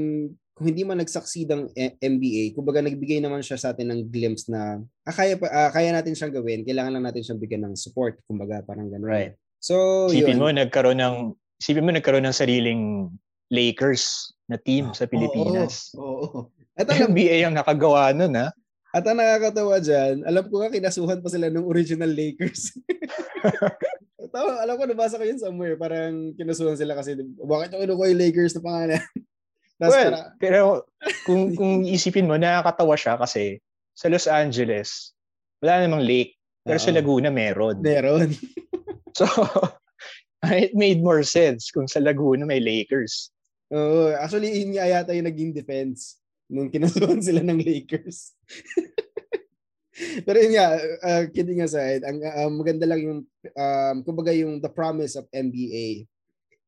kung 0.62 0.70
hindi 0.70 0.86
man 0.86 1.02
nag-succeed 1.02 1.50
ang 1.50 1.66
MBA, 1.98 2.54
kumbaga 2.54 2.78
nagbigay 2.78 3.18
naman 3.18 3.42
siya 3.42 3.58
sa 3.58 3.74
atin 3.74 3.90
ng 3.90 4.14
glimpse 4.14 4.46
na 4.46 4.78
ah, 5.02 5.10
kaya, 5.10 5.34
pa, 5.34 5.50
ah, 5.50 5.74
kaya 5.74 5.90
natin 5.90 6.14
siyang 6.14 6.38
gawin, 6.38 6.62
kailangan 6.62 6.94
lang 6.94 7.02
natin 7.10 7.26
siyang 7.26 7.42
bigyan 7.42 7.66
ng 7.66 7.74
support, 7.74 8.22
kumbaga 8.30 8.62
parang 8.62 8.86
ganun. 8.86 9.10
Right. 9.10 9.34
So, 9.58 10.06
isipin 10.06 10.38
yun. 10.38 10.46
mo 10.46 10.54
nagkaroon 10.54 11.02
ng 11.02 11.34
isipin 11.58 11.82
mo 11.82 11.90
nagkaroon 11.90 12.30
ng 12.30 12.38
sariling 12.38 13.10
Lakers 13.50 14.30
na 14.46 14.54
team 14.54 14.94
sa 14.94 15.10
Pilipinas. 15.10 15.90
Oo. 15.98 16.06
Oh, 16.06 16.18
oh, 16.22 16.30
oh. 16.30 16.44
At 16.78 16.86
ang 16.94 17.10
NBA 17.10 17.42
ang 17.42 17.58
nakagawa 17.58 18.14
nun, 18.14 18.38
ha? 18.38 18.54
At 18.94 19.02
ang 19.02 19.18
nakakatawa 19.18 19.82
dyan, 19.82 20.22
alam 20.22 20.46
ko 20.46 20.62
nga 20.62 20.70
kinasuhan 20.70 21.18
pa 21.18 21.26
sila 21.26 21.50
ng 21.50 21.66
original 21.66 22.12
Lakers. 22.14 22.70
Tama, 24.32 24.62
alam 24.62 24.78
ko 24.78 24.86
nabasa 24.86 25.18
ko 25.18 25.26
yun 25.26 25.42
somewhere, 25.42 25.74
parang 25.74 26.38
kinasuhan 26.38 26.78
sila 26.78 26.94
kasi 26.94 27.18
bakit 27.42 27.74
yung 27.74 27.98
yung 27.98 28.14
Lakers 28.14 28.54
na 28.54 28.62
pangalan? 28.62 29.02
Tapos 29.82 29.98
well, 29.98 30.14
para... 30.14 30.38
pero 30.38 30.60
kung 31.26 31.42
kung 31.58 31.82
isipin 31.82 32.30
mo, 32.30 32.38
nakakatawa 32.38 32.94
siya 32.94 33.18
kasi 33.18 33.58
sa 33.98 34.06
Los 34.06 34.30
Angeles, 34.30 35.10
wala 35.58 35.82
namang 35.82 36.06
lake. 36.06 36.38
Pero 36.62 36.78
Uh-oh. 36.78 36.86
sa 36.86 36.94
Laguna, 36.94 37.28
meron. 37.34 37.82
Meron. 37.82 38.30
so, 39.18 39.26
it 40.54 40.78
made 40.78 41.02
more 41.02 41.26
sense 41.26 41.74
kung 41.74 41.90
sa 41.90 41.98
Laguna 41.98 42.46
may 42.46 42.62
Lakers. 42.62 43.34
Oo. 43.74 44.14
Uh, 44.14 44.22
actually, 44.22 44.54
yun 44.54 44.78
nga 44.78 44.86
yata 44.86 45.10
yung 45.10 45.26
naging 45.26 45.50
defense 45.50 46.22
nung 46.46 46.70
kinasuhan 46.70 47.18
sila 47.18 47.42
ng 47.42 47.58
Lakers. 47.58 48.38
Pero 50.22 50.38
yun 50.38 50.54
nga, 50.54 50.68
uh, 51.02 51.24
kidding 51.34 51.66
aside, 51.66 52.06
ang 52.06 52.22
uh, 52.22 52.50
maganda 52.52 52.86
lang 52.86 53.00
yung, 53.02 53.20
um, 53.58 53.96
kumbaga 54.06 54.30
yung 54.30 54.62
the 54.62 54.70
promise 54.70 55.18
of 55.18 55.26
NBA. 55.34 56.06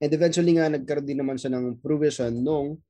And 0.02 0.10
eventually 0.10 0.58
nga, 0.58 0.68
nagkaroon 0.68 1.06
din 1.06 1.20
naman 1.22 1.38
siya 1.38 1.54
ng 1.54 1.78
provision 1.78 2.34
nung 2.34 2.82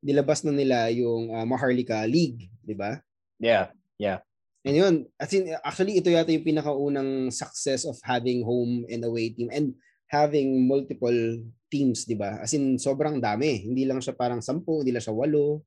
nilabas 0.00 0.44
na 0.44 0.52
nila 0.52 0.88
yung 0.92 1.32
uh, 1.32 1.44
Maharlika 1.44 2.04
League, 2.08 2.48
di 2.64 2.74
ba? 2.76 3.00
Yeah, 3.40 3.72
yeah. 4.00 4.24
And 4.60 4.76
yun, 4.76 4.94
as 5.16 5.32
in, 5.32 5.48
actually, 5.64 5.96
ito 5.96 6.12
yata 6.12 6.32
yung 6.32 6.44
pinakaunang 6.44 7.32
success 7.32 7.88
of 7.88 7.96
having 8.04 8.44
home 8.44 8.84
and 8.92 9.00
away 9.08 9.32
team 9.32 9.48
and 9.48 9.72
having 10.12 10.68
multiple 10.68 11.40
teams, 11.72 12.04
di 12.04 12.12
ba? 12.12 12.44
As 12.44 12.52
in, 12.52 12.76
sobrang 12.76 13.24
dami. 13.24 13.64
Hindi 13.64 13.88
lang 13.88 14.04
siya 14.04 14.12
parang 14.12 14.44
sampu, 14.44 14.84
hindi 14.84 14.92
lang 14.92 15.00
siya 15.00 15.16
walo. 15.16 15.64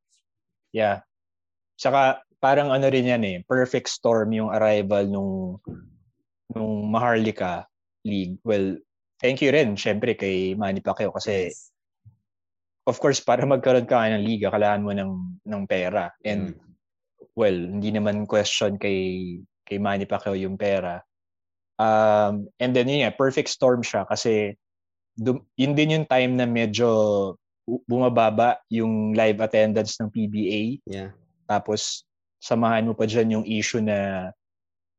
Yeah. 0.70 1.02
Saka, 1.74 2.22
parang 2.38 2.70
ano 2.70 2.86
rin 2.86 3.10
yan 3.10 3.24
eh, 3.26 3.38
perfect 3.50 3.90
storm 3.90 4.30
yung 4.36 4.54
arrival 4.54 5.10
nung 5.10 5.58
nung 6.54 6.86
Maharlika 6.94 7.66
League. 8.06 8.38
Well, 8.46 8.78
thank 9.18 9.42
you 9.42 9.50
rin, 9.50 9.74
syempre, 9.74 10.14
kay 10.14 10.54
Manny 10.54 10.86
Pacquiao 10.86 11.10
kasi 11.18 11.50
yes. 11.50 11.73
Of 12.84 13.00
course, 13.00 13.24
para 13.24 13.48
magkaroon 13.48 13.88
ka 13.88 14.08
ng 14.12 14.24
liga, 14.24 14.52
kailangan 14.52 14.84
mo 14.84 14.92
ng, 14.92 15.12
ng 15.48 15.64
pera. 15.68 16.12
And 16.24 16.56
mm 16.56 16.74
well, 17.36 17.54
hindi 17.54 17.90
naman 17.94 18.30
question 18.30 18.78
kay 18.78 19.42
kay 19.66 19.78
Manny 19.82 20.06
Pacquiao 20.06 20.38
yung 20.38 20.58
pera. 20.58 21.02
Um, 21.82 22.48
and 22.62 22.72
then 22.78 22.86
yun 22.86 23.10
yeah, 23.10 23.14
perfect 23.14 23.50
storm 23.50 23.82
siya 23.82 24.06
kasi 24.06 24.54
dum, 25.18 25.42
yun 25.58 25.74
din 25.74 25.98
yung 26.00 26.08
time 26.08 26.38
na 26.38 26.46
medyo 26.46 26.88
bumababa 27.90 28.62
yung 28.70 29.18
live 29.18 29.42
attendance 29.42 29.98
ng 29.98 30.14
PBA. 30.14 30.62
Yeah. 30.86 31.12
Tapos 31.50 32.06
samahan 32.38 32.86
mo 32.86 32.94
pa 32.94 33.10
dyan 33.10 33.42
yung 33.42 33.46
issue 33.48 33.82
na 33.82 34.30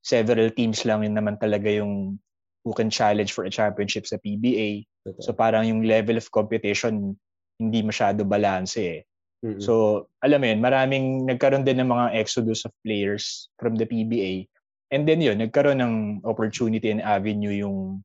several 0.02 0.50
teams 0.50 0.82
lang 0.82 1.06
yun 1.06 1.14
naman 1.14 1.38
talaga 1.38 1.70
yung 1.70 2.18
who 2.64 2.72
can 2.72 2.88
challenge 2.88 3.36
for 3.36 3.44
a 3.44 3.52
championship 3.52 4.08
sa 4.08 4.16
PBA. 4.18 4.88
So 5.20 5.36
parang 5.36 5.68
yung 5.68 5.84
level 5.84 6.16
of 6.16 6.32
competition 6.32 7.20
hindi 7.58 7.80
masyado 7.82 8.26
balance 8.26 8.74
eh. 8.80 9.06
Mm-hmm. 9.44 9.60
So, 9.60 10.06
alam 10.24 10.40
mo 10.40 10.46
yun, 10.48 10.60
maraming 10.64 11.06
nagkaroon 11.28 11.68
din 11.68 11.84
ng 11.84 11.90
mga 11.92 12.16
exodus 12.16 12.64
of 12.64 12.72
players 12.80 13.52
from 13.60 13.76
the 13.76 13.84
PBA. 13.84 14.48
And 14.88 15.04
then 15.04 15.20
yun, 15.20 15.44
nagkaroon 15.44 15.84
ng 15.84 15.94
opportunity 16.24 16.88
and 16.88 17.04
avenue 17.04 17.52
yung 17.52 18.00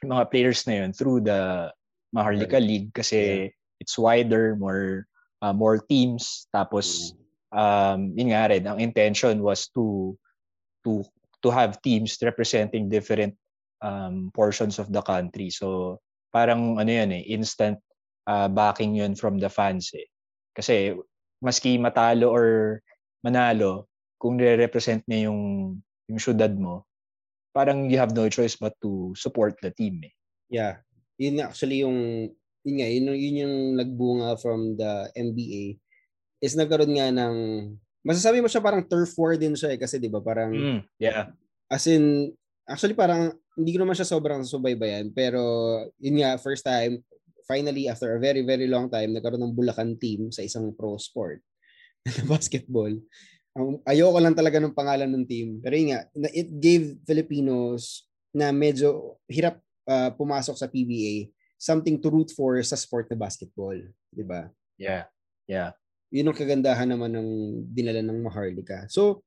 mga 0.00 0.32
players 0.32 0.64
na 0.64 0.82
yun 0.82 0.90
through 0.96 1.22
the 1.28 1.68
Maharlika 2.16 2.56
right. 2.56 2.68
League 2.68 2.88
kasi 2.96 3.18
yeah. 3.18 3.48
it's 3.80 4.00
wider, 4.00 4.56
more 4.56 5.04
uh, 5.44 5.52
more 5.52 5.76
teams. 5.76 6.48
Tapos, 6.48 7.12
mm-hmm. 7.12 7.58
um, 7.58 8.00
yun 8.16 8.32
nga 8.32 8.48
rin, 8.48 8.64
ang 8.64 8.80
intention 8.80 9.44
was 9.44 9.68
to 9.76 10.16
to 10.88 11.04
to 11.44 11.48
have 11.52 11.82
teams 11.84 12.16
representing 12.24 12.88
different 12.88 13.36
um, 13.84 14.32
portions 14.32 14.80
of 14.80 14.88
the 14.88 15.02
country. 15.04 15.52
So, 15.52 15.98
parang 16.32 16.80
ano 16.80 16.88
yan 16.88 17.12
eh, 17.12 17.28
instant 17.28 17.76
uh, 18.26 18.48
backing 18.48 18.94
yun 18.94 19.14
from 19.14 19.38
the 19.38 19.50
fans 19.50 19.90
eh. 19.94 20.06
Kasi 20.52 20.94
maski 21.42 21.80
matalo 21.80 22.30
or 22.30 22.46
manalo, 23.24 23.88
kung 24.20 24.38
nire-represent 24.38 25.02
niya 25.10 25.30
yung 25.30 25.40
yung 26.06 26.20
syudad 26.20 26.54
mo, 26.54 26.86
parang 27.50 27.88
you 27.90 27.98
have 27.98 28.14
no 28.14 28.28
choice 28.28 28.54
but 28.54 28.74
to 28.82 29.14
support 29.18 29.58
the 29.62 29.70
team 29.74 30.02
eh. 30.02 30.14
Yeah. 30.52 30.84
Yun 31.18 31.42
actually 31.42 31.82
yung 31.82 32.30
yun 32.62 32.76
nga, 32.78 32.88
yun, 32.88 33.06
yun 33.10 33.42
yung 33.42 33.56
nagbunga 33.78 34.38
from 34.38 34.78
the 34.78 35.10
NBA 35.18 35.82
is 36.42 36.58
nagkaroon 36.58 36.94
nga 36.98 37.10
ng 37.10 37.34
masasabi 38.02 38.42
mo 38.42 38.50
siya 38.50 38.62
parang 38.62 38.82
turf 38.82 39.14
war 39.14 39.38
din 39.38 39.54
siya 39.54 39.74
eh 39.74 39.78
kasi 39.78 39.98
'di 39.98 40.10
ba 40.10 40.18
parang 40.18 40.50
mm, 40.50 40.80
yeah. 40.98 41.30
As 41.70 41.86
in 41.86 42.34
actually 42.66 42.98
parang 42.98 43.34
hindi 43.54 43.70
ko 43.74 43.82
naman 43.82 43.94
siya 43.94 44.10
sobrang 44.10 44.42
subaybayan 44.42 45.14
pero 45.14 45.40
yun 46.02 46.18
nga 46.18 46.38
first 46.42 46.66
time 46.66 46.98
finally, 47.46 47.88
after 47.88 48.14
a 48.14 48.22
very, 48.22 48.42
very 48.42 48.66
long 48.66 48.88
time, 48.88 49.12
nagkaroon 49.12 49.42
ng 49.42 49.56
Bulacan 49.56 49.98
team 49.98 50.30
sa 50.30 50.42
isang 50.42 50.74
pro 50.74 50.96
sport 50.96 51.40
na 52.06 52.24
basketball. 52.26 52.92
Ang 53.52 53.84
ayoko 53.84 54.18
lang 54.18 54.36
talaga 54.36 54.58
ng 54.58 54.72
pangalan 54.72 55.10
ng 55.12 55.24
team. 55.28 55.60
Pero 55.60 55.74
yun 55.76 55.92
nga, 55.92 56.08
it 56.32 56.48
gave 56.56 56.96
Filipinos 57.04 58.08
na 58.32 58.48
medyo 58.48 59.20
hirap 59.28 59.60
uh, 59.84 60.08
pumasok 60.16 60.56
sa 60.56 60.70
PBA 60.70 61.28
something 61.62 62.00
to 62.00 62.10
root 62.10 62.34
for 62.34 62.58
sa 62.66 62.74
sport 62.74 63.06
na 63.06 63.14
basketball. 63.14 63.76
Di 64.10 64.24
ba? 64.26 64.50
Yeah. 64.80 65.06
Yeah. 65.46 65.78
Yun 66.10 66.32
ang 66.32 66.38
kagandahan 66.38 66.90
naman 66.90 67.14
ng 67.14 67.28
dinala 67.70 68.02
ng 68.02 68.18
Maharlika. 68.18 68.90
So, 68.90 69.22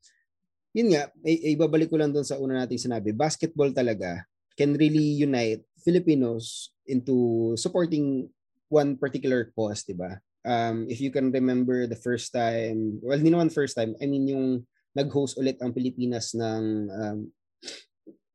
yun 0.75 0.91
nga, 0.91 1.07
ibabalik 1.23 1.87
ko 1.87 1.95
lang 1.95 2.11
doon 2.11 2.27
sa 2.27 2.35
una 2.35 2.59
nating 2.59 2.91
sinabi, 2.91 3.15
basketball 3.15 3.71
talaga 3.71 4.27
can 4.59 4.75
really 4.75 5.19
unite 5.19 5.63
Filipinos 5.85 6.73
into 6.89 7.53
supporting 7.55 8.25
one 8.73 8.97
particular 8.97 9.53
cause, 9.53 9.85
di 9.85 9.93
ba? 9.93 10.17
Um, 10.45 10.89
if 10.89 10.97
you 10.97 11.13
can 11.13 11.29
remember 11.29 11.85
the 11.85 11.97
first 11.97 12.33
time, 12.33 12.97
well, 13.05 13.17
hindi 13.17 13.29
naman 13.29 13.53
first 13.53 13.77
time, 13.77 13.93
I 14.01 14.09
mean 14.09 14.25
yung 14.25 14.65
nag-host 14.97 15.37
ulit 15.37 15.61
ang 15.61 15.73
Pilipinas 15.73 16.33
ng 16.33 16.63
um, 16.89 17.19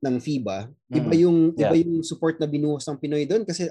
ng 0.01 0.17
FIBA, 0.17 0.59
iba 0.97 0.97
mm-hmm. 0.97 1.23
yung 1.27 1.39
yeah. 1.59 1.69
iba 1.69 1.77
yung 1.85 2.01
support 2.07 2.41
na 2.41 2.49
binuhos 2.49 2.89
ng 2.89 2.99
Pinoy 2.99 3.29
doon 3.29 3.45
kasi 3.45 3.69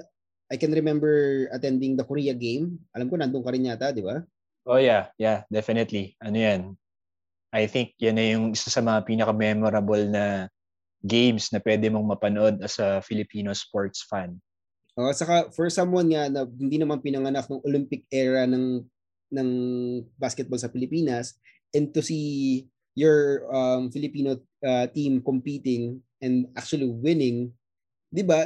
I 0.50 0.58
can 0.58 0.74
remember 0.74 1.46
attending 1.54 1.94
the 1.94 2.06
Korea 2.06 2.34
game. 2.34 2.78
Alam 2.94 3.06
ko 3.10 3.14
nandun 3.18 3.42
ka 3.42 3.50
rin 3.54 3.66
yata, 3.66 3.94
di 3.94 4.02
ba? 4.02 4.22
Oh 4.66 4.78
yeah, 4.78 5.10
yeah, 5.18 5.46
definitely. 5.46 6.18
Ano 6.18 6.36
yan? 6.38 6.60
I 7.50 7.66
think 7.66 7.98
yan 7.98 8.18
na 8.18 8.24
yung 8.30 8.54
isa 8.54 8.70
sa 8.70 8.82
mga 8.82 9.06
pinaka-memorable 9.06 10.06
na 10.10 10.46
games 11.00 11.48
na 11.52 11.60
pwede 11.64 11.88
mong 11.88 12.16
mapanood 12.16 12.56
as 12.60 12.76
a 12.76 13.00
Filipino 13.00 13.52
sports 13.56 14.04
fan. 14.04 14.36
Oh, 15.00 15.08
saka 15.16 15.48
for 15.54 15.72
someone 15.72 16.12
nga 16.12 16.28
na 16.28 16.44
hindi 16.44 16.76
naman 16.76 17.00
pinanganak 17.00 17.48
ng 17.48 17.64
Olympic 17.64 18.04
era 18.12 18.44
ng 18.44 18.84
ng 19.30 19.50
basketball 20.18 20.58
sa 20.58 20.68
Pilipinas 20.68 21.38
and 21.72 21.94
to 21.94 22.02
see 22.02 22.66
your 22.98 23.46
um, 23.54 23.88
Filipino 23.88 24.36
uh, 24.66 24.86
team 24.90 25.22
competing 25.22 26.02
and 26.20 26.50
actually 26.58 26.90
winning, 26.90 27.54
'di 28.10 28.26
ba? 28.26 28.44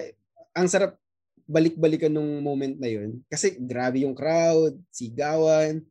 Ang 0.54 0.68
sarap 0.70 1.00
balik-balikan 1.44 2.12
nung 2.12 2.44
moment 2.44 2.76
na 2.78 2.86
'yon 2.86 3.24
kasi 3.26 3.56
grabe 3.58 4.04
yung 4.04 4.14
crowd, 4.14 4.78
sigawan, 4.92 5.82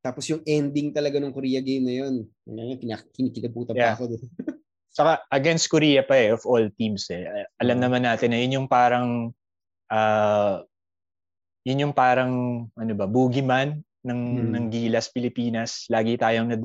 tapos 0.00 0.26
yung 0.32 0.42
ending 0.48 0.90
talaga 0.90 1.20
ng 1.20 1.30
Korea 1.30 1.60
game 1.60 1.84
na 1.86 1.94
'yon. 2.02 2.14
Kinikilabutan 3.14 3.76
yeah. 3.76 3.94
pa 3.94 4.00
ako. 4.00 4.16
Saka 5.00 5.24
against 5.32 5.72
Korea 5.72 6.04
pa 6.04 6.12
eh, 6.12 6.36
of 6.36 6.44
all 6.44 6.68
teams 6.76 7.08
eh. 7.08 7.24
Alam 7.56 7.80
mm. 7.80 7.82
naman 7.88 8.02
natin 8.04 8.36
na 8.36 8.38
yun 8.44 8.60
yung 8.60 8.68
parang, 8.68 9.32
uh, 9.88 10.60
yun 11.64 11.88
yung 11.88 11.94
parang, 11.96 12.68
ano 12.76 12.92
ba, 12.92 13.08
boogeyman 13.08 13.80
ng, 14.04 14.20
hmm. 14.44 14.52
ng 14.52 14.64
Gilas 14.68 15.08
Pilipinas. 15.08 15.88
Lagi 15.88 16.20
tayong, 16.20 16.48
na, 16.52 16.56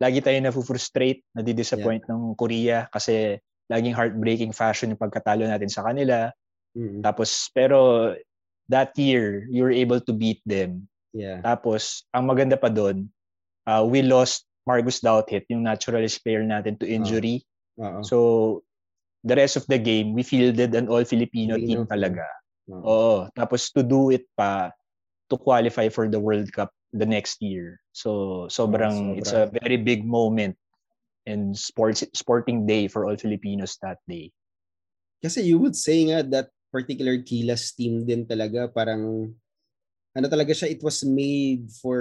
lagi 0.00 0.24
tayong 0.24 0.48
na-frustrate, 0.48 1.24
na-disappoint 1.36 2.04
yeah. 2.04 2.12
ng 2.12 2.22
Korea 2.36 2.78
kasi 2.88 3.36
laging 3.68 3.96
heartbreaking 3.96 4.52
fashion 4.52 4.92
yung 4.92 5.00
pagkatalo 5.00 5.44
natin 5.44 5.68
sa 5.68 5.84
kanila. 5.84 6.32
Hmm. 6.72 7.04
Tapos, 7.04 7.52
pero 7.52 8.12
that 8.68 8.96
year, 8.96 9.44
you 9.52 9.64
were 9.64 9.72
able 9.72 10.00
to 10.00 10.12
beat 10.16 10.40
them. 10.48 10.88
Yeah. 11.12 11.44
Tapos, 11.44 12.08
ang 12.12 12.24
maganda 12.24 12.56
pa 12.56 12.72
doon, 12.72 13.12
uh, 13.68 13.84
we 13.84 14.00
lost 14.00 14.48
Margus 14.64 15.04
Douthit, 15.04 15.44
yung 15.52 15.64
naturalist 15.64 16.24
player 16.24 16.44
natin 16.44 16.80
to 16.80 16.88
injury. 16.88 17.44
Uh. 17.78 17.82
Uh-huh. 17.82 18.02
So, 18.02 18.18
the 19.24 19.36
rest 19.36 19.56
of 19.56 19.66
the 19.66 19.78
game, 19.78 20.14
we 20.14 20.22
fielded 20.22 20.74
an 20.74 20.88
all-Filipino 20.88 21.56
team 21.56 21.86
talaga. 21.86 22.26
Uh-huh. 22.68 22.82
Oo. 22.82 23.14
Tapos 23.34 23.70
to 23.72 23.82
do 23.82 24.10
it 24.10 24.26
pa, 24.36 24.70
to 25.30 25.36
qualify 25.38 25.88
for 25.88 26.08
the 26.08 26.20
World 26.20 26.52
Cup 26.52 26.70
the 26.92 27.06
next 27.06 27.40
year. 27.40 27.80
So, 27.92 28.44
sobrang, 28.50 29.14
uh, 29.14 29.18
it's 29.18 29.32
a 29.32 29.48
very 29.62 29.76
big 29.76 30.04
moment 30.04 30.56
and 31.26 31.54
sports 31.54 32.02
sporting 32.18 32.66
day 32.66 32.90
for 32.90 33.06
all 33.06 33.16
Filipinos 33.16 33.78
that 33.80 34.02
day. 34.10 34.34
Kasi 35.22 35.46
you 35.46 35.62
would 35.62 35.78
say 35.78 36.02
nga 36.10 36.26
that 36.26 36.50
particular 36.74 37.14
Kilas 37.22 37.70
team 37.78 38.02
din 38.02 38.26
talaga 38.26 38.66
parang 38.66 39.30
ano 40.12 40.26
talaga 40.28 40.52
siya, 40.52 40.68
it 40.68 40.80
was 40.84 41.00
made 41.08 41.72
for 41.80 42.00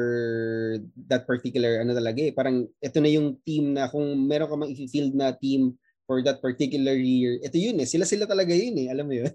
that 1.08 1.24
particular, 1.24 1.80
ano 1.80 1.96
talaga 1.96 2.20
eh, 2.28 2.34
parang 2.36 2.68
ito 2.84 2.98
na 3.00 3.10
yung 3.12 3.40
team 3.48 3.72
na 3.72 3.88
kung 3.88 4.04
meron 4.28 4.52
ka 4.52 4.56
mang 4.60 4.72
i-field 4.72 5.16
na 5.16 5.32
team 5.32 5.80
for 6.04 6.20
that 6.20 6.44
particular 6.44 6.96
year, 6.96 7.40
ito 7.40 7.56
yun 7.56 7.80
eh, 7.80 7.88
sila-sila 7.88 8.28
talaga 8.28 8.52
yun 8.52 8.76
eh, 8.84 8.88
alam 8.92 9.08
mo 9.08 9.16
yun? 9.16 9.32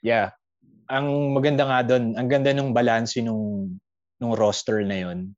Yeah. 0.00 0.32
Ang 0.88 1.36
maganda 1.36 1.68
nga 1.68 1.84
doon, 1.84 2.16
ang 2.16 2.28
ganda 2.32 2.56
nung 2.56 2.72
balance 2.72 3.20
nung, 3.20 3.76
nung 4.16 4.32
roster 4.32 4.80
na 4.80 4.96
yun. 4.96 5.36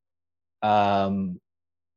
Um, 0.63 1.43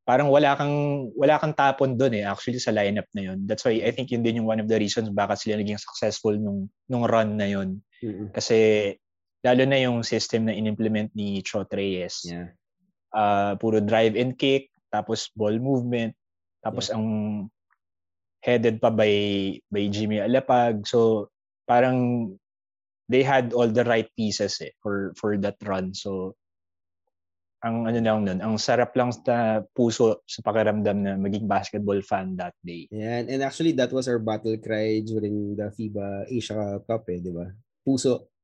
parang 0.06 0.30
wala 0.30 0.54
kang 0.54 1.10
wala 1.18 1.42
kang 1.42 1.58
tapon 1.58 1.98
doon 1.98 2.22
eh 2.22 2.24
actually 2.26 2.62
sa 2.62 2.70
lineup 2.70 3.10
na 3.18 3.34
yun. 3.34 3.46
That's 3.50 3.66
why 3.66 3.82
I 3.82 3.90
think 3.90 4.14
yun 4.14 4.22
din 4.22 4.42
yung 4.42 4.50
one 4.50 4.62
of 4.62 4.70
the 4.70 4.78
reasons 4.78 5.10
bakit 5.10 5.42
sila 5.42 5.58
naging 5.58 5.82
successful 5.82 6.38
nung 6.38 6.70
nung 6.86 7.10
run 7.10 7.38
na 7.38 7.50
yun. 7.50 7.82
Mm-hmm. 8.06 8.34
Kasi 8.38 8.58
lalo 9.46 9.64
na 9.70 9.78
yung 9.78 10.02
system 10.02 10.50
na 10.50 10.58
inimplement 10.58 11.14
ni 11.14 11.46
Chot 11.46 11.70
Reyes. 11.70 12.26
Yeah. 12.26 12.50
Uh, 13.14 13.54
puro 13.62 13.78
drive 13.78 14.18
and 14.18 14.34
kick, 14.34 14.74
tapos 14.90 15.30
ball 15.38 15.62
movement, 15.62 16.18
tapos 16.66 16.90
yeah. 16.90 16.98
ang 16.98 17.08
headed 18.42 18.82
pa 18.82 18.90
by 18.90 19.14
by 19.70 19.84
Jimmy 19.94 20.18
Alapag. 20.18 20.90
So 20.90 21.30
parang 21.70 22.34
they 23.06 23.22
had 23.22 23.54
all 23.54 23.70
the 23.70 23.86
right 23.86 24.10
pieces 24.18 24.58
eh 24.66 24.74
for 24.82 25.14
for 25.14 25.38
that 25.38 25.62
run. 25.62 25.94
So 25.94 26.34
ang 27.66 27.90
ano 27.90 27.98
lang 27.98 28.30
nun, 28.30 28.40
ang 28.46 28.62
sarap 28.62 28.94
lang 28.94 29.10
sa 29.10 29.66
puso 29.74 30.22
sa 30.30 30.46
pakiramdam 30.46 31.02
na 31.02 31.14
maging 31.18 31.50
basketball 31.50 31.98
fan 32.06 32.38
that 32.38 32.54
day. 32.62 32.86
Yan. 32.94 33.26
And 33.26 33.42
actually, 33.42 33.74
that 33.82 33.90
was 33.90 34.06
our 34.06 34.22
battle 34.22 34.54
cry 34.62 35.02
during 35.02 35.58
the 35.58 35.74
FIBA 35.74 36.30
Asia 36.30 36.78
Cup 36.86 37.10
eh, 37.10 37.18
di 37.18 37.34
ba? 37.34 37.50
Puso. 37.82 38.35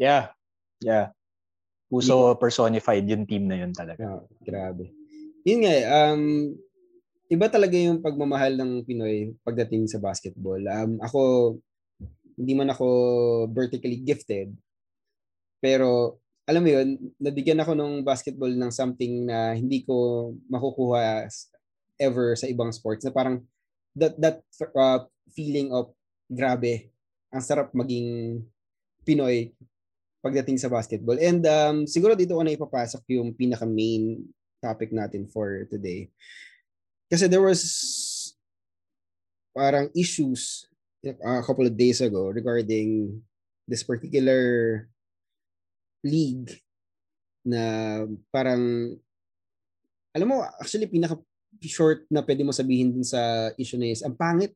Yeah. 0.00 0.32
Yeah. 0.80 1.12
Puso 1.92 2.32
yeah. 2.32 2.38
personified 2.40 3.04
yung 3.04 3.28
team 3.28 3.44
na 3.44 3.60
yun 3.60 3.76
talaga. 3.76 4.00
Oh, 4.00 4.24
grabe. 4.40 4.88
Yun 5.44 5.60
nga, 5.60 5.72
eh, 5.76 5.84
um, 5.84 6.56
iba 7.28 7.46
talaga 7.52 7.76
yung 7.76 8.00
pagmamahal 8.00 8.56
ng 8.56 8.88
Pinoy 8.88 9.36
pagdating 9.44 9.84
sa 9.92 10.00
basketball. 10.00 10.60
Um, 10.64 10.96
ako, 11.04 11.20
hindi 12.40 12.52
man 12.56 12.72
ako 12.72 12.86
vertically 13.52 14.00
gifted, 14.00 14.56
pero 15.60 16.16
alam 16.48 16.64
mo 16.64 16.70
yun, 16.72 16.88
nabigyan 17.20 17.60
ako 17.60 17.76
ng 17.76 17.92
basketball 18.02 18.50
ng 18.50 18.72
something 18.72 19.28
na 19.28 19.52
hindi 19.54 19.84
ko 19.84 20.32
makukuha 20.48 21.28
ever 22.00 22.34
sa 22.34 22.48
ibang 22.48 22.72
sports 22.72 23.04
na 23.04 23.12
parang 23.12 23.44
that 23.92 24.16
that 24.16 24.40
uh, 24.72 25.04
feeling 25.30 25.68
of 25.70 25.92
grabe 26.26 26.90
ang 27.30 27.44
sarap 27.44 27.70
maging 27.76 28.40
Pinoy 29.04 29.52
pagdating 30.20 30.60
sa 30.60 30.68
basketball. 30.68 31.16
And 31.16 31.42
um, 31.48 31.76
siguro 31.88 32.12
dito 32.12 32.36
ko 32.36 32.44
na 32.44 32.54
ipapasok 32.54 33.02
yung 33.16 33.32
pinaka 33.32 33.64
main 33.64 34.24
topic 34.60 34.92
natin 34.92 35.24
for 35.28 35.64
today. 35.72 36.12
Kasi 37.08 37.26
there 37.26 37.42
was 37.42 37.64
parang 39.56 39.90
issues 39.96 40.68
a 41.02 41.42
couple 41.42 41.66
of 41.66 41.74
days 41.74 41.98
ago 42.04 42.28
regarding 42.30 43.18
this 43.66 43.82
particular 43.82 44.86
league 46.04 46.60
na 47.44 48.04
parang 48.28 48.94
alam 50.12 50.28
mo 50.28 50.44
actually 50.60 50.86
pinaka 50.86 51.16
short 51.64 52.04
na 52.12 52.20
pwede 52.24 52.44
mo 52.44 52.52
sabihin 52.52 52.92
dun 52.92 53.06
sa 53.06 53.52
issue 53.56 53.80
na 53.80 53.90
is 53.90 54.04
ang 54.04 54.16
pangit 54.16 54.52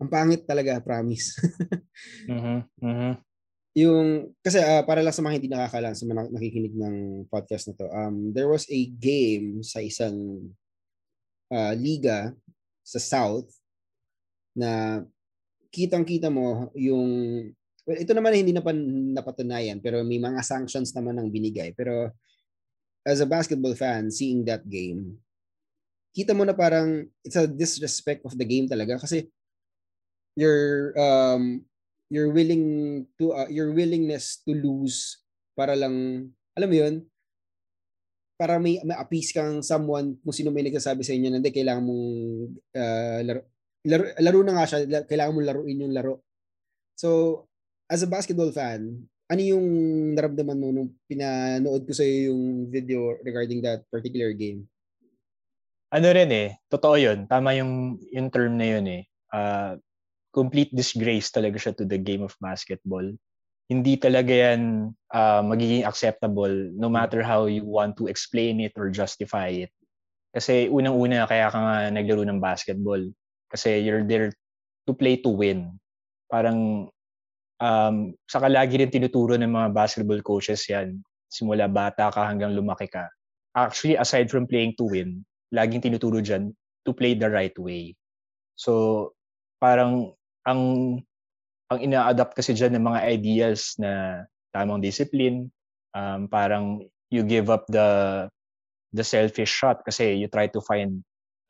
ang 0.00 0.08
pangit 0.08 0.44
talaga 0.44 0.80
promise 0.84 1.36
mhm 2.30 2.64
mhm 2.80 3.12
yung 3.74 4.34
kasi 4.42 4.58
uh, 4.58 4.82
para 4.82 4.98
lang 4.98 5.14
sa 5.14 5.22
mga 5.22 5.36
hindi 5.38 5.50
nakakalam 5.50 5.94
sa 5.94 6.06
mga 6.06 6.22
nakikinig 6.34 6.74
ng 6.74 6.96
podcast 7.30 7.70
na 7.70 7.78
to 7.78 7.86
um 7.94 8.34
there 8.34 8.50
was 8.50 8.66
a 8.66 8.90
game 8.98 9.62
sa 9.62 9.78
isang 9.78 10.50
uh, 11.54 11.74
liga 11.78 12.34
sa 12.82 12.98
south 12.98 13.46
na 14.58 15.02
kitang-kita 15.70 16.26
mo 16.26 16.74
yung 16.74 17.10
Well, 17.88 17.96
ito 17.96 18.12
naman 18.12 18.36
hindi 18.36 18.52
na 18.52 18.62
pa 18.62 18.76
napatunayan 18.76 19.80
pero 19.80 20.04
may 20.04 20.20
mga 20.20 20.44
sanctions 20.44 20.92
naman 20.92 21.16
ang 21.16 21.32
binigay. 21.32 21.72
Pero 21.72 22.12
as 23.02 23.24
a 23.24 23.26
basketball 23.26 23.72
fan, 23.72 24.12
seeing 24.12 24.44
that 24.44 24.62
game, 24.68 25.16
kita 26.12 26.36
mo 26.36 26.44
na 26.44 26.52
parang 26.52 27.08
it's 27.24 27.34
a 27.34 27.48
disrespect 27.48 28.22
of 28.28 28.36
the 28.36 28.44
game 28.44 28.68
talaga 28.68 29.00
kasi 29.00 29.30
your 30.38 30.92
um 30.98 31.66
your 32.10 32.34
willing 32.34 33.06
to 33.16 33.32
uh, 33.32 33.48
your 33.48 33.70
willingness 33.70 34.42
to 34.42 34.52
lose 34.52 35.22
para 35.54 35.78
lang 35.78 36.26
alam 36.58 36.68
mo 36.68 36.76
yun 36.76 36.94
para 38.40 38.56
may, 38.56 38.80
may 38.82 38.96
appease 38.96 39.36
kang 39.36 39.60
someone 39.60 40.16
kung 40.24 40.34
sino 40.34 40.50
may 40.50 40.64
nagsasabi 40.64 41.04
sa 41.04 41.12
inyo 41.12 41.28
na 41.28 41.38
hindi 41.38 41.52
kailangan 41.52 41.84
mong 41.84 42.06
uh, 42.72 43.20
laro, 43.22 43.42
laro, 43.84 44.04
laro 44.16 44.38
na 44.42 44.52
nga 44.58 44.64
siya 44.66 44.78
kailangan 45.04 45.32
mong 45.36 45.48
laruin 45.48 45.82
yung 45.86 45.94
laro 45.94 46.24
so 46.98 47.44
as 47.90 48.06
a 48.06 48.08
basketball 48.08 48.54
fan, 48.54 49.02
ano 49.26 49.42
yung 49.42 49.66
naramdaman 50.14 50.58
mo 50.62 50.70
nung 50.70 50.90
pinanood 51.10 51.82
ko 51.82 51.92
sa 51.92 52.06
yung 52.06 52.70
video 52.70 53.18
regarding 53.26 53.58
that 53.66 53.82
particular 53.90 54.30
game? 54.30 54.62
Ano 55.90 56.06
rin 56.14 56.30
eh, 56.30 56.62
totoo 56.70 56.94
yun. 56.94 57.26
Tama 57.26 57.58
yung, 57.58 57.98
yung 58.14 58.30
term 58.30 58.54
na 58.54 58.66
yun 58.78 58.86
eh. 58.86 59.02
Uh, 59.34 59.74
complete 60.30 60.70
disgrace 60.74 61.30
talaga 61.34 61.58
siya 61.58 61.74
to 61.74 61.84
the 61.86 61.98
game 61.98 62.22
of 62.22 62.34
basketball. 62.38 63.04
Hindi 63.70 63.94
talaga 63.98 64.34
yan 64.34 64.90
uh, 65.14 65.42
magiging 65.46 65.86
acceptable 65.86 66.50
no 66.74 66.90
matter 66.90 67.22
how 67.22 67.46
you 67.46 67.62
want 67.62 67.94
to 67.98 68.10
explain 68.10 68.58
it 68.58 68.74
or 68.74 68.90
justify 68.90 69.50
it. 69.50 69.70
Kasi 70.30 70.70
unang-una 70.70 71.26
kaya 71.26 71.50
ka 71.50 71.58
nga 71.58 71.76
naglaro 71.90 72.22
ng 72.26 72.42
basketball. 72.42 73.02
Kasi 73.50 73.82
you're 73.82 74.06
there 74.06 74.30
to 74.86 74.92
play 74.94 75.18
to 75.22 75.30
win. 75.30 75.74
Parang 76.30 76.90
um, 77.58 77.96
saka 78.26 78.46
lagi 78.46 78.78
rin 78.78 78.90
tinuturo 78.90 79.34
ng 79.34 79.50
mga 79.50 79.68
basketball 79.74 80.22
coaches 80.22 80.66
yan. 80.66 80.98
Simula 81.30 81.70
bata 81.70 82.10
ka 82.10 82.26
hanggang 82.26 82.54
lumaki 82.54 82.90
ka. 82.90 83.06
Actually, 83.54 83.98
aside 83.98 84.30
from 84.30 84.46
playing 84.46 84.74
to 84.78 84.86
win, 84.86 85.22
laging 85.54 85.82
tinuturo 85.82 86.22
dyan 86.22 86.54
to 86.86 86.90
play 86.94 87.14
the 87.14 87.26
right 87.26 87.54
way. 87.58 87.94
So, 88.54 89.14
parang 89.58 90.14
ang 90.46 90.60
ang 91.70 91.78
ina-adapt 91.78 92.34
kasi 92.34 92.50
dyan 92.52 92.74
ng 92.74 92.84
mga 92.84 93.00
ideas 93.06 93.78
na 93.78 94.24
tamang 94.50 94.82
discipline, 94.82 95.46
um, 95.94 96.26
parang 96.26 96.82
you 97.14 97.22
give 97.22 97.46
up 97.46 97.62
the 97.70 98.26
the 98.90 99.06
selfish 99.06 99.50
shot 99.50 99.86
kasi 99.86 100.18
you 100.18 100.26
try 100.26 100.50
to 100.50 100.58
find 100.66 100.98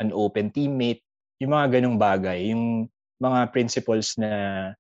an 0.00 0.12
open 0.12 0.52
teammate, 0.52 1.00
yung 1.40 1.56
mga 1.56 1.80
ganong 1.80 1.96
bagay, 1.96 2.52
yung 2.52 2.88
mga 3.20 3.48
principles 3.52 4.16
na 4.20 4.72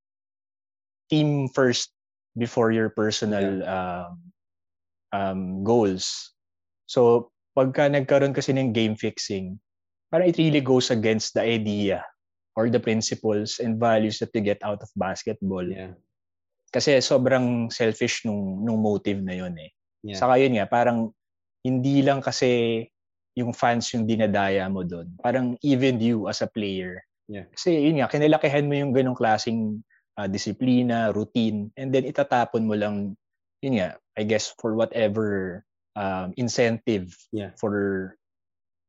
team 1.08 1.48
first 1.48 1.92
before 2.36 2.72
your 2.72 2.92
personal 2.92 3.64
yeah. 3.64 3.68
um, 3.72 4.12
um, 5.12 5.40
goals. 5.64 6.36
So, 6.84 7.32
pagka 7.56 7.88
nagkaroon 7.88 8.36
kasi 8.36 8.52
ng 8.52 8.76
game 8.76 8.96
fixing, 8.96 9.56
parang 10.12 10.28
it 10.28 10.36
really 10.36 10.60
goes 10.60 10.92
against 10.92 11.32
the 11.32 11.44
idea 11.44 12.04
or 12.54 12.68
the 12.68 12.82
principles 12.82 13.58
and 13.62 13.78
values 13.78 14.18
that 14.18 14.34
you 14.34 14.42
get 14.42 14.60
out 14.62 14.82
of 14.82 14.90
basketball. 14.96 15.64
Yeah. 15.64 15.94
Kasi 16.70 17.02
sobrang 17.02 17.70
selfish 17.70 18.22
nung, 18.26 18.62
nung 18.62 18.78
motive 18.78 19.22
na 19.22 19.34
yun 19.34 19.54
eh. 19.58 19.70
Yeah. 20.06 20.18
Saka 20.18 20.38
yun 20.38 20.54
nga, 20.58 20.66
parang 20.70 21.10
hindi 21.66 22.02
lang 22.02 22.22
kasi 22.22 22.86
yung 23.34 23.54
fans 23.54 23.90
yung 23.94 24.06
dinadaya 24.06 24.66
mo 24.70 24.82
doon. 24.86 25.10
Parang 25.18 25.54
even 25.62 25.98
you 26.02 26.26
as 26.26 26.42
a 26.42 26.50
player. 26.50 27.02
Yeah. 27.30 27.46
Kasi 27.54 27.78
yun 27.78 28.02
nga, 28.02 28.10
kinilakihan 28.10 28.66
mo 28.66 28.74
yung 28.74 28.92
ganong 28.94 29.18
klaseng 29.18 29.82
uh, 30.18 30.28
disiplina, 30.28 31.14
routine, 31.14 31.70
and 31.78 31.94
then 31.94 32.06
itatapon 32.06 32.66
mo 32.66 32.74
lang, 32.74 33.16
yun 33.62 33.78
nga, 33.80 33.96
I 34.18 34.28
guess 34.28 34.52
for 34.58 34.76
whatever 34.76 35.62
um, 35.96 36.34
incentive 36.36 37.16
yeah. 37.32 37.56
for 37.56 38.14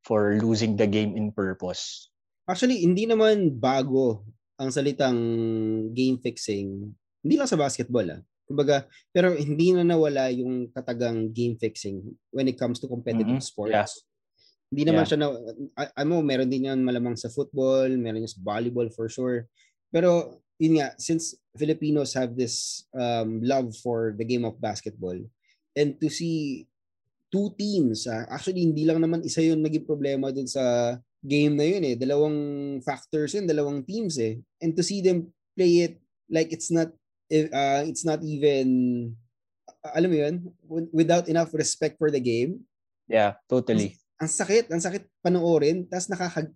for 0.03 0.35
losing 0.41 0.75
the 0.75 0.89
game 0.89 1.15
in 1.15 1.31
purpose. 1.31 2.10
Actually, 2.49 2.81
hindi 2.83 3.05
naman 3.05 3.53
bago 3.57 4.25
ang 4.61 4.69
salitang 4.69 5.17
game 5.93 6.21
fixing. 6.21 6.93
Hindi 7.21 7.35
lang 7.37 7.49
sa 7.49 7.57
basketball 7.57 8.07
ah. 8.13 8.21
Kumbaga, 8.45 8.83
pero 9.15 9.31
hindi 9.31 9.71
na 9.71 9.87
nawala 9.87 10.27
yung 10.29 10.69
katagang 10.75 11.31
game 11.31 11.55
fixing 11.55 12.03
when 12.35 12.51
it 12.51 12.59
comes 12.59 12.77
to 12.77 12.89
competitive 12.91 13.39
mm-hmm. 13.39 13.51
sports. 13.53 13.73
Yeah. 13.73 13.87
Hindi 14.71 14.83
naman 14.87 15.03
yeah. 15.03 15.09
siya 15.09 15.19
na, 15.19 15.27
ano, 15.95 16.15
meron 16.19 16.51
din 16.51 16.67
yan 16.67 16.79
malamang 16.83 17.15
sa 17.15 17.31
football, 17.31 17.87
meron 17.95 18.23
yan 18.23 18.33
sa 18.35 18.43
volleyball 18.43 18.91
for 18.91 19.07
sure. 19.07 19.47
Pero 19.91 20.43
yun 20.61 20.79
nga, 20.79 20.93
since 21.01 21.35
Filipinos 21.57 22.13
have 22.13 22.35
this 22.35 22.85
um, 22.93 23.41
love 23.41 23.73
for 23.81 24.13
the 24.13 24.23
game 24.27 24.45
of 24.45 24.61
basketball, 24.61 25.17
and 25.75 25.97
to 25.99 26.07
see 26.11 26.67
two 27.31 27.55
teams, 27.55 28.05
uh, 28.05 28.27
actually 28.27 28.61
hindi 28.61 28.83
lang 28.83 28.99
naman 28.99 29.23
isa 29.23 29.41
yun 29.41 29.63
naging 29.63 29.87
problema 29.87 30.29
dun 30.29 30.47
sa 30.47 30.95
game 31.21 31.53
na 31.55 31.65
yun 31.65 31.83
eh. 31.85 31.95
Dalawang 31.95 32.37
factors 32.81 33.37
yun, 33.37 33.45
dalawang 33.45 33.85
teams 33.85 34.17
eh. 34.17 34.41
And 34.61 34.73
to 34.77 34.83
see 34.83 35.01
them 35.05 35.29
play 35.53 35.85
it 35.85 35.93
like 36.29 36.49
it's 36.49 36.73
not 36.73 36.89
uh, 37.31 37.83
it's 37.85 38.03
not 38.03 38.25
even 38.25 38.67
alam 39.81 40.09
mo 40.13 40.17
yun, 40.17 40.35
without 40.93 41.25
enough 41.25 41.49
respect 41.57 41.97
for 41.97 42.13
the 42.13 42.21
game. 42.21 42.61
Yeah, 43.09 43.41
totally. 43.49 43.97
Ang, 44.21 44.29
ang 44.29 44.29
sakit, 44.29 44.65
ang 44.69 44.81
sakit 44.81 45.03
panoorin, 45.25 45.89
tapos 45.89 46.07
nakakag 46.13 46.47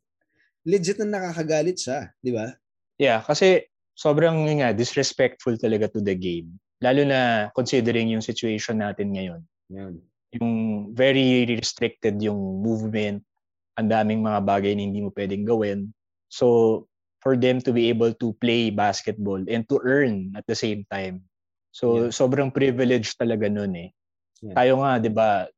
legit 0.65 1.01
na 1.01 1.17
nakakagalit 1.17 1.77
siya, 1.81 2.13
di 2.21 2.29
ba? 2.33 2.53
Yeah, 3.01 3.25
kasi 3.25 3.65
sobrang 3.97 4.45
nga, 4.61 4.77
disrespectful 4.77 5.57
talaga 5.57 5.89
to 5.89 6.01
the 6.05 6.13
game. 6.13 6.57
Lalo 6.85 7.01
na 7.01 7.49
considering 7.57 8.13
yung 8.13 8.21
situation 8.21 8.77
natin 8.77 9.09
ngayon. 9.13 9.41
Yan. 9.73 9.97
Yung 10.37 10.51
very 10.93 11.47
restricted 11.49 12.19
yung 12.21 12.37
movement. 12.61 13.25
Ang 13.75 13.87
daming 13.91 14.23
mga 14.23 14.39
bagay 14.43 14.71
na 14.75 14.87
hindi 14.87 15.03
mo 15.03 15.11
pwedeng 15.11 15.43
gawin. 15.43 15.91
So, 16.31 16.87
for 17.19 17.33
them 17.33 17.57
to 17.65 17.73
be 17.73 17.89
able 17.89 18.13
to 18.21 18.37
play 18.37 18.69
basketball 18.69 19.41
and 19.49 19.65
to 19.67 19.81
earn 19.81 20.37
at 20.37 20.45
the 20.45 20.53
same 20.53 20.85
time. 20.93 21.25
So, 21.73 22.07
yeah. 22.07 22.13
sobrang 22.13 22.53
privilege 22.53 23.17
talaga 23.19 23.51
nun 23.51 23.73
eh. 23.75 23.89
Yeah. 24.45 24.55
Tayo 24.55 24.73
nga, 24.85 24.91
di 25.01 25.11
ba, 25.11 25.49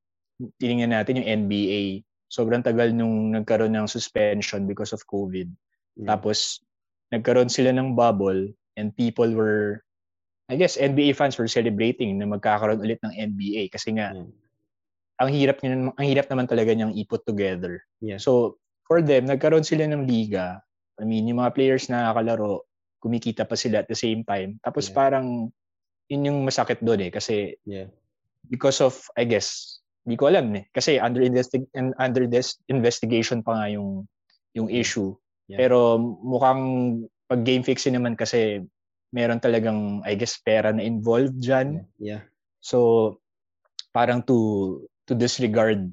tinignan 0.57 0.95
natin 0.95 1.21
yung 1.21 1.29
NBA, 1.45 2.07
sobrang 2.31 2.63
tagal 2.63 2.95
nung 2.95 3.35
nagkaroon 3.35 3.75
ng 3.75 3.91
suspension 3.91 4.65
because 4.65 4.95
of 4.95 5.03
COVID. 5.05 5.51
Yeah. 5.99 6.15
Tapos, 6.15 6.63
nagkaroon 7.13 7.51
sila 7.51 7.75
ng 7.75 7.93
bubble 7.93 8.49
and 8.79 8.95
people 8.95 9.29
were, 9.35 9.83
I 10.47 10.55
guess, 10.55 10.79
NBA 10.79 11.19
fans 11.19 11.35
were 11.35 11.51
celebrating 11.51 12.17
na 12.17 12.25
magkakaroon 12.25 12.79
ulit 12.81 13.03
ng 13.03 13.13
NBA 13.13 13.75
kasi 13.75 13.93
nga, 13.93 14.15
yeah. 14.15 14.25
Ang 15.17 15.29
hirap 15.33 15.61
niyan, 15.61 15.93
ang 15.97 16.05
hirap 16.05 16.29
naman 16.29 16.45
talaga 16.45 16.71
niyang 16.73 16.93
i-put 16.93 17.25
together. 17.25 17.81
Yeah. 18.01 18.21
So, 18.21 18.61
for 18.85 19.01
them, 19.01 19.25
nagkaroon 19.25 19.65
sila 19.65 19.89
ng 19.89 20.05
liga. 20.05 20.61
I 20.97 21.05
mean, 21.05 21.27
yung 21.27 21.41
mga 21.41 21.53
players 21.57 21.89
na 21.89 22.09
nakakalaro, 22.09 22.65
kumikita 23.01 23.45
pa 23.45 23.57
sila 23.57 23.85
at 23.85 23.89
the 23.89 23.97
same 23.97 24.25
time. 24.25 24.57
Tapos 24.61 24.89
yeah. 24.89 24.95
parang, 24.97 25.49
yun 26.09 26.27
yung 26.27 26.39
masakit 26.45 26.81
doon 26.81 27.09
eh. 27.09 27.11
Kasi, 27.13 27.57
yeah. 27.65 27.89
because 28.49 28.81
of, 28.81 28.97
I 29.17 29.25
guess, 29.25 29.81
hindi 30.05 30.17
ko 30.17 30.29
alam 30.29 30.53
eh. 30.55 30.65
Kasi 30.71 31.01
under, 31.01 31.21
investi- 31.21 31.69
under 31.99 32.25
this 32.25 32.57
investigation 32.69 33.41
pa 33.41 33.59
nga 33.59 33.67
yung, 33.73 34.07
yung 34.55 34.69
issue. 34.71 35.13
Yeah. 35.47 35.65
Pero 35.65 35.99
mukhang 36.01 36.63
pag 37.27 37.43
game 37.43 37.61
fixing 37.61 37.99
naman 37.99 38.15
kasi 38.15 38.63
meron 39.11 39.39
talagang 39.39 40.03
I 40.03 40.15
guess 40.19 40.39
pera 40.39 40.71
na 40.71 40.83
involved 40.83 41.39
diyan. 41.39 41.83
Yeah. 41.99 42.19
yeah. 42.19 42.21
So 42.59 43.19
parang 43.95 44.23
to 44.27 44.83
to 45.07 45.15
disregard 45.15 45.87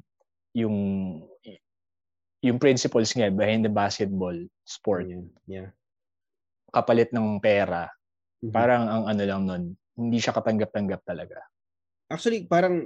yung 0.55 0.77
yung 2.45 2.61
principles 2.61 3.09
nga 3.17 3.33
behind 3.33 3.65
the 3.65 3.73
basketball 3.73 4.37
sport. 4.69 5.09
Yeah. 5.09 5.25
yeah. 5.49 5.69
Kapalit 6.69 7.09
ng 7.15 7.41
pera. 7.41 7.89
Mm-hmm. 8.45 8.53
Parang 8.53 8.83
ang 8.85 9.05
ano 9.09 9.23
lang 9.25 9.43
nun, 9.49 9.65
hindi 9.97 10.19
siya 10.21 10.37
katanggap-tanggap 10.37 11.01
talaga. 11.09 11.41
Actually, 12.13 12.45
parang 12.45 12.85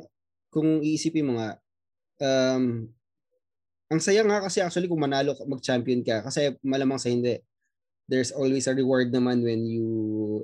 kung 0.54 0.78
iisipin 0.78 1.26
mo 1.26 1.42
nga, 1.42 1.58
um, 2.22 2.86
ang 3.88 4.00
saya 4.04 4.20
nga 4.22 4.44
kasi 4.44 4.60
actually 4.60 4.86
kung 4.86 5.00
manalo 5.00 5.32
mag-champion 5.48 6.04
ka 6.04 6.20
kasi 6.20 6.52
malamang 6.60 7.00
sa 7.00 7.08
hindi 7.08 7.40
there's 8.04 8.32
always 8.32 8.68
a 8.68 8.76
reward 8.76 9.08
naman 9.08 9.40
when 9.40 9.64
you 9.64 9.88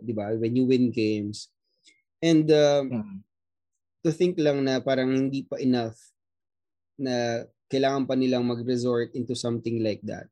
'di 0.00 0.12
ba 0.16 0.32
when 0.40 0.56
you 0.56 0.64
win 0.64 0.88
games 0.88 1.52
and 2.24 2.48
uh, 2.48 2.80
mm-hmm. 2.84 3.20
To 4.04 4.12
think 4.12 4.36
lang 4.36 4.62
na 4.62 4.78
parang 4.84 5.10
hindi 5.10 5.48
pa 5.48 5.56
enough 5.58 5.96
na 7.00 7.48
kailangan 7.72 8.04
pa 8.04 8.14
nilang 8.14 8.44
mag-resort 8.44 9.16
into 9.16 9.32
something 9.34 9.80
like 9.80 10.04
that 10.04 10.28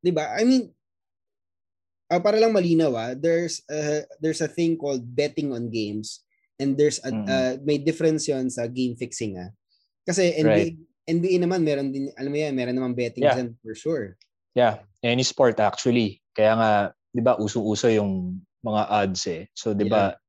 'di 0.00 0.14
ba 0.14 0.32
i 0.38 0.46
mean 0.46 0.70
uh, 2.08 2.22
para 2.22 2.38
lang 2.38 2.54
malinaw 2.54 2.94
ah 2.94 3.12
there's 3.12 3.66
uh, 3.68 4.06
there's 4.22 4.40
a 4.40 4.48
thing 4.48 4.78
called 4.78 5.02
betting 5.02 5.50
on 5.50 5.68
games 5.68 6.22
and 6.62 6.78
there's 6.78 7.02
a, 7.02 7.10
mm-hmm. 7.10 7.26
uh, 7.26 7.52
may 7.66 7.76
difference 7.76 8.30
yon 8.30 8.46
sa 8.46 8.70
game 8.70 8.94
fixing 8.94 9.36
ah 9.36 9.50
kasi 10.06 10.32
NBA 10.38 10.48
right 10.48 10.78
NBA 11.04 11.44
naman 11.44 11.60
meron 11.60 11.92
din 11.92 12.08
alam 12.16 12.32
mo 12.32 12.38
yan, 12.40 12.56
meron 12.56 12.76
naman 12.76 12.96
betting 12.96 13.24
yeah. 13.24 13.36
dyan 13.36 13.52
for 13.60 13.76
sure. 13.76 14.06
Yeah, 14.56 14.80
any 15.04 15.24
sport 15.26 15.60
actually. 15.60 16.24
Kaya 16.32 16.52
nga 16.56 16.70
'di 17.12 17.22
ba 17.22 17.36
uso-uso 17.36 17.92
yung 17.92 18.40
mga 18.64 18.82
odds 18.88 19.22
eh. 19.28 19.44
So 19.52 19.76
'di 19.76 19.86
ba 19.88 20.16
yeah. 20.16 20.23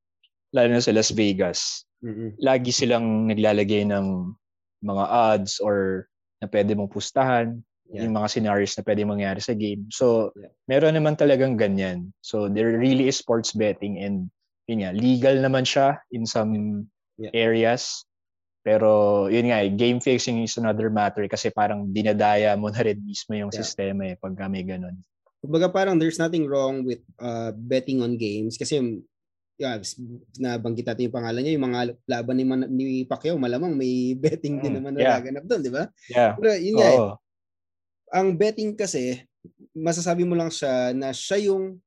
Lalo 0.56 0.72
na 0.72 0.80
sa 0.80 0.96
Las 0.96 1.12
Vegas, 1.12 1.84
mm-hmm. 2.00 2.40
lagi 2.40 2.72
silang 2.72 3.28
naglalagay 3.28 3.84
ng 3.92 4.32
mga 4.80 5.06
odds 5.12 5.60
or 5.60 6.08
na 6.40 6.48
pwede 6.48 6.72
mong 6.80 6.96
pustahan, 6.96 7.60
yeah. 7.92 8.08
yung 8.08 8.16
mga 8.16 8.32
scenarios 8.32 8.74
na 8.80 8.84
pwede 8.88 9.04
mangyari 9.04 9.42
sa 9.44 9.52
game. 9.52 9.92
So, 9.92 10.32
yeah. 10.40 10.56
meron 10.72 10.96
naman 10.96 11.20
talagang 11.20 11.60
ganyan. 11.60 12.16
So, 12.24 12.48
there 12.48 12.72
really 12.80 13.12
is 13.12 13.20
sports 13.20 13.52
betting 13.52 14.00
and 14.00 14.32
yun 14.72 14.82
nga, 14.82 14.92
legal 14.96 15.36
naman 15.44 15.68
siya 15.68 16.00
in 16.16 16.24
some 16.24 16.86
yeah. 17.20 17.36
areas. 17.36 18.08
Pero 18.66 19.26
yun 19.30 19.54
nga, 19.54 19.62
eh, 19.62 19.70
game 19.70 20.02
fixing 20.02 20.42
is 20.42 20.58
another 20.58 20.90
matter 20.90 21.28
kasi 21.30 21.54
parang 21.54 21.94
dinadaya 21.94 22.58
mo 22.58 22.74
na 22.74 22.82
rin 22.82 22.98
mismo 23.06 23.38
yung 23.38 23.54
yeah. 23.54 23.60
sistema 23.62 24.02
eh 24.10 24.18
pag 24.18 24.34
may 24.50 24.66
ganun. 24.66 24.98
Kumbaga 25.46 25.70
parang 25.70 26.02
there's 26.02 26.18
nothing 26.18 26.50
wrong 26.50 26.82
with 26.82 27.06
uh, 27.22 27.54
betting 27.54 28.02
on 28.02 28.18
games 28.18 28.58
kasi 28.58 28.82
yeah, 29.56 29.80
nabanggit 30.40 30.86
natin 30.88 31.08
yung 31.10 31.18
pangalan 31.18 31.42
niya, 31.44 31.56
yung 31.56 31.68
mga 31.72 31.82
laban 32.08 32.36
ni, 32.36 32.46
Man- 32.46 32.72
ni 32.72 32.86
Pacquiao, 33.08 33.40
malamang 33.40 33.76
may 33.76 34.12
betting 34.24 34.60
mm, 34.60 34.64
din 34.64 34.74
naman 34.80 34.92
na 34.96 35.02
yeah. 35.02 35.16
naganap 35.20 35.46
doon, 35.48 35.62
di 35.64 35.72
ba? 35.72 35.84
Yeah. 36.12 36.34
Pero 36.36 36.50
yun 36.60 36.76
nga, 36.80 36.90
oh. 36.96 37.14
ang 38.12 38.36
betting 38.36 38.76
kasi, 38.76 39.24
masasabi 39.76 40.26
mo 40.26 40.34
lang 40.34 40.50
siya 40.50 40.92
na 40.92 41.14
siya 41.14 41.52
yung 41.52 41.78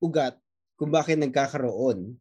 ugat 0.00 0.38
kung 0.78 0.88
bakit 0.94 1.18
nagkakaroon 1.18 2.14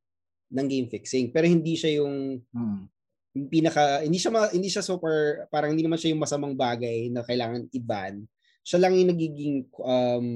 ng 0.51 0.67
game 0.67 0.89
fixing. 0.89 1.29
Pero 1.29 1.45
hindi 1.45 1.77
siya 1.77 2.01
yung 2.01 2.41
hmm 2.51 2.97
pinaka 3.45 4.01
hindi 4.01 4.17
siya 4.17 4.33
ma, 4.33 4.49
hindi 4.49 4.65
siya 4.65 4.81
super 4.81 5.45
parang 5.53 5.77
hindi 5.77 5.85
naman 5.85 6.01
siya 6.01 6.17
yung 6.17 6.23
masamang 6.25 6.57
bagay 6.57 7.13
na 7.13 7.21
kailangan 7.21 7.69
i-ban. 7.69 8.25
Siya 8.65 8.81
lang 8.81 8.97
yung 8.97 9.13
nagiging 9.13 9.57
um, 9.79 10.27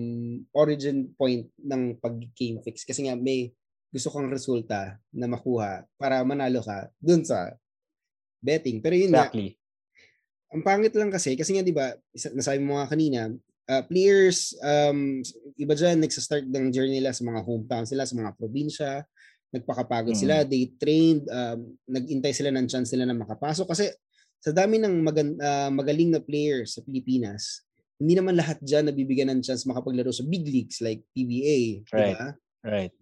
origin 0.53 1.09
point 1.17 1.49
ng 1.57 1.97
pag-game 1.97 2.61
fix 2.61 2.85
kasi 2.85 3.09
nga 3.09 3.17
may 3.17 3.49
gusto 3.91 4.07
kang 4.07 4.31
resulta 4.31 4.95
na 5.11 5.27
makuha 5.27 5.83
para 5.99 6.23
manalo 6.23 6.63
ka 6.63 6.87
dun 6.97 7.27
sa 7.27 7.51
betting. 8.39 8.79
Pero 8.79 8.95
yun 8.95 9.11
exactly. 9.11 9.53
nga, 9.53 10.55
ang 10.55 10.61
pangit 10.63 10.95
lang 10.95 11.11
kasi, 11.11 11.35
kasi 11.35 11.55
nga 11.55 11.63
di 11.63 11.75
ba, 11.75 11.91
nasabi 12.35 12.59
mo 12.63 12.79
nga 12.79 12.87
kanina, 12.87 13.31
uh, 13.71 13.83
players, 13.87 14.55
um, 14.63 15.19
iba 15.55 15.73
dyan, 15.75 15.99
nagsa-start 16.03 16.47
ng 16.47 16.71
journey 16.71 16.99
nila 16.99 17.15
sa 17.15 17.23
mga 17.23 17.43
hometown 17.43 17.85
sila, 17.87 18.03
sa 18.03 18.15
mga 18.15 18.31
probinsya, 18.35 19.03
nagpakapagod 19.51 20.15
mm. 20.15 20.21
sila, 20.23 20.35
they 20.47 20.71
trained, 20.79 21.27
um, 21.27 21.75
nagintay 21.87 22.31
sila 22.31 22.51
ng 22.51 22.67
chance 22.67 22.91
nila 22.95 23.11
na 23.11 23.19
makapasok 23.19 23.67
kasi 23.67 23.91
sa 24.41 24.51
dami 24.51 24.79
ng 24.81 24.95
magan, 25.03 25.29
uh, 25.37 25.69
magaling 25.69 26.09
na 26.09 26.23
players 26.23 26.79
sa 26.79 26.81
Pilipinas, 26.83 27.67
hindi 28.01 28.17
naman 28.17 28.33
lahat 28.33 28.57
diyan 28.63 28.89
nabibigyan 28.89 29.29
ng 29.37 29.45
chance 29.45 29.67
makapaglaro 29.69 30.09
sa 30.09 30.25
big 30.25 30.41
leagues 30.47 30.81
like 30.81 31.05
PBA, 31.13 31.85
right. 31.93 32.17
Diba? 32.17 32.29
Right. 32.65 32.93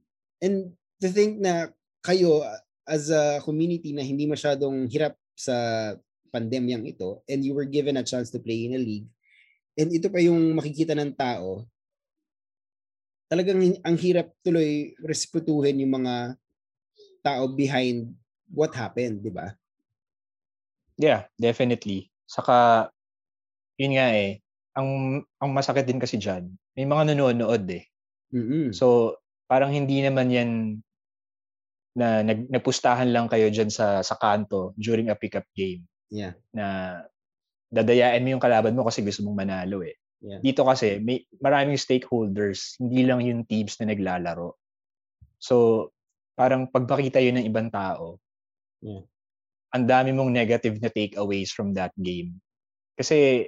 And 0.44 0.76
to 1.00 1.08
think 1.12 1.40
na 1.40 1.72
kayo 2.04 2.44
as 2.88 3.12
a 3.12 3.40
community 3.44 3.92
na 3.92 4.04
hindi 4.04 4.28
masyadong 4.28 4.88
hirap 4.88 5.16
sa 5.36 5.56
pandemyang 6.30 6.86
ito 6.86 7.24
and 7.26 7.42
you 7.42 7.56
were 7.56 7.68
given 7.68 7.98
a 7.98 8.06
chance 8.06 8.30
to 8.30 8.38
play 8.38 8.70
in 8.70 8.78
a 8.78 8.82
league 8.82 9.08
and 9.80 9.90
ito 9.90 10.12
pa 10.12 10.22
yung 10.22 10.54
makikita 10.54 10.94
ng 10.94 11.16
tao 11.16 11.66
talagang 13.30 13.62
ang 13.86 13.96
hirap 13.98 14.34
tuloy 14.42 14.98
respetuhin 15.02 15.86
yung 15.86 16.02
mga 16.02 16.36
tao 17.22 17.46
behind 17.52 18.10
what 18.50 18.74
happened, 18.74 19.22
di 19.22 19.30
ba? 19.30 19.54
Yeah, 20.98 21.30
definitely. 21.38 22.10
Saka, 22.26 22.90
yun 23.78 23.96
nga 23.96 24.12
eh, 24.18 24.42
ang, 24.76 25.22
ang 25.40 25.50
masakit 25.54 25.86
din 25.86 26.02
kasi 26.02 26.18
dyan, 26.18 26.50
may 26.74 26.84
mga 26.90 27.14
nanonood 27.14 27.64
eh. 27.70 27.86
Mm-hmm. 28.34 28.74
So, 28.76 29.16
parang 29.46 29.72
hindi 29.72 30.02
naman 30.04 30.34
yan 30.34 30.52
na 31.98 32.22
nag, 32.22 32.50
nagpustahan 32.50 33.10
lang 33.10 33.26
kayo 33.32 33.50
dyan 33.50 33.72
sa, 33.74 34.06
sa 34.06 34.16
kanto 34.18 34.74
during 34.78 35.10
a 35.10 35.18
pickup 35.18 35.46
game. 35.56 35.86
Yeah. 36.10 36.38
Na 36.54 37.00
dadayain 37.70 38.26
mo 38.26 38.38
yung 38.38 38.44
kalaban 38.44 38.74
mo 38.74 38.86
kasi 38.86 39.06
gusto 39.06 39.22
mong 39.26 39.46
manalo 39.46 39.86
eh. 39.86 39.98
Yeah. 40.20 40.42
Dito 40.44 40.68
kasi 40.68 41.00
may 41.00 41.24
maraming 41.40 41.80
stakeholders, 41.80 42.76
hindi 42.82 43.08
lang 43.08 43.24
yung 43.24 43.48
teams 43.48 43.80
na 43.80 43.94
naglalaro. 43.94 44.58
So, 45.40 45.88
parang 46.36 46.68
pagpakita 46.68 47.24
yun 47.24 47.40
ng 47.40 47.48
ibang 47.48 47.72
tao, 47.72 48.20
yeah. 48.84 49.04
ang 49.72 49.88
dami 49.88 50.12
mong 50.12 50.32
negative 50.36 50.76
na 50.84 50.92
takeaways 50.92 51.56
from 51.56 51.72
that 51.80 51.96
game. 51.96 52.44
Kasi, 53.00 53.48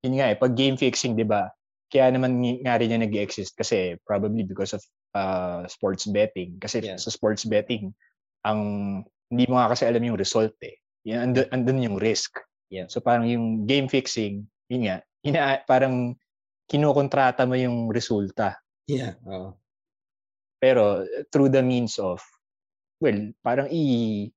yun 0.00 0.16
nga 0.16 0.32
eh, 0.32 0.36
pag 0.40 0.56
game 0.56 0.80
fixing, 0.80 1.12
di 1.12 1.28
ba, 1.28 1.52
kaya 1.92 2.08
naman 2.08 2.40
nga 2.64 2.80
rin 2.80 2.88
niya 2.88 3.04
nag-exist 3.04 3.52
kasi 3.58 3.98
probably 4.06 4.46
because 4.46 4.72
of 4.72 4.80
uh, 5.14 5.66
sports 5.66 6.06
betting. 6.06 6.58
Kasi 6.58 6.82
yeah. 6.82 6.98
sa 6.98 7.10
sports 7.10 7.46
betting, 7.46 7.94
ang 8.46 8.60
hindi 9.30 9.44
mo 9.46 9.58
nga 9.58 9.70
kasi 9.70 9.86
alam 9.86 10.02
yung 10.02 10.18
result 10.18 10.54
eh. 10.62 10.76
Yan, 11.06 11.32
andun, 11.32 11.46
andun 11.54 11.86
yung 11.86 11.96
risk. 11.98 12.36
Yeah. 12.70 12.86
So 12.90 13.00
parang 13.00 13.26
yung 13.26 13.66
game 13.66 13.86
fixing, 13.90 14.46
yun 14.70 14.86
nga, 14.86 14.96
ina 15.26 15.62
parang 15.66 16.14
kinukontrata 16.70 17.46
mo 17.46 17.58
yung 17.58 17.90
resulta. 17.90 18.58
Yeah, 18.86 19.18
oo. 19.26 19.58
Pero 20.60 21.06
through 21.32 21.50
the 21.50 21.64
means 21.64 21.98
of 21.98 22.20
well, 23.00 23.16
parang 23.40 23.66
i 23.72 24.28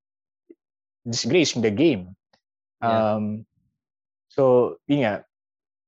disgrace 1.04 1.52
the 1.54 1.70
game. 1.70 2.16
Yeah. 2.80 3.18
Um 3.18 3.44
so, 4.32 4.74
yun 4.90 5.06
nga, 5.06 5.14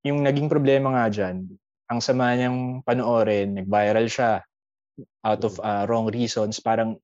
yung 0.07 0.23
naging 0.23 0.47
problema 0.47 0.93
nga 0.93 1.05
diyan, 1.11 1.51
ang 1.91 1.99
sama 1.99 2.31
niyang 2.31 2.79
panoorin, 2.87 3.59
nag-viral 3.59 4.07
siya 4.07 4.46
out 5.25 5.41
of 5.45 5.59
uh, 5.61 5.85
wrong 5.89 6.09
reasons, 6.09 6.59
parang 6.59 6.97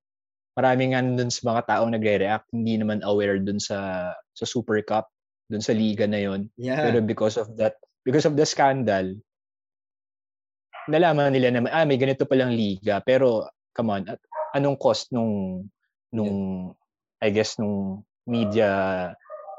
marami 0.58 0.93
nga 0.93 1.01
dun 1.01 1.34
sa 1.34 1.41
mga 1.49 1.62
taong 1.69 1.91
nagre-react, 1.93 2.49
hindi 2.53 2.77
naman 2.77 3.01
aware 3.06 3.41
dun 3.41 3.58
sa 3.58 4.12
sa 4.34 4.45
Super 4.45 4.82
Cup 4.86 5.10
dun 5.49 5.62
sa 5.62 5.73
liga 5.73 6.06
na 6.10 6.21
yon. 6.21 6.49
Yeah. 6.58 6.82
Pero 6.82 7.01
because 7.06 7.38
of 7.38 7.53
that, 7.58 7.77
because 8.06 8.25
of 8.25 8.38
the 8.38 8.45
scandal, 8.45 9.17
nalaman 10.88 11.32
nila 11.32 11.47
na 11.53 11.71
ah 11.71 11.88
may 11.88 11.95
ganito 11.95 12.27
palang 12.27 12.51
liga 12.51 12.99
pero 13.03 13.47
come 13.71 13.89
on 13.99 14.03
at 14.08 14.19
anong 14.56 14.75
cost 14.75 15.12
nung 15.15 15.65
nung 16.12 16.34
yeah. 17.23 17.27
I 17.27 17.29
guess 17.32 17.56
nung 17.56 18.03
media 18.27 18.69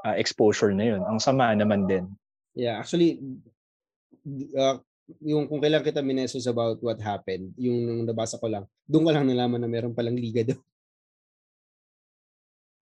uh, 0.05 0.16
exposure 0.16 0.73
na 0.77 0.85
yun 0.94 1.03
ang 1.05 1.16
sama 1.20 1.53
naman 1.57 1.88
din 1.88 2.05
yeah 2.53 2.77
actually 2.77 3.20
uh, 4.57 4.81
yung 5.21 5.45
kung 5.49 5.61
kailan 5.61 5.85
kita 5.85 6.01
minesos 6.01 6.49
about 6.49 6.81
what 6.81 6.97
happened 7.01 7.53
yung 7.61 7.85
nung 7.85 8.03
nabasa 8.09 8.40
ko 8.40 8.49
lang 8.49 8.64
doon 8.88 9.05
ko 9.05 9.11
lang 9.12 9.29
nalaman 9.29 9.61
na 9.61 9.69
meron 9.69 9.93
palang 9.93 10.17
liga 10.17 10.45
doon 10.45 10.61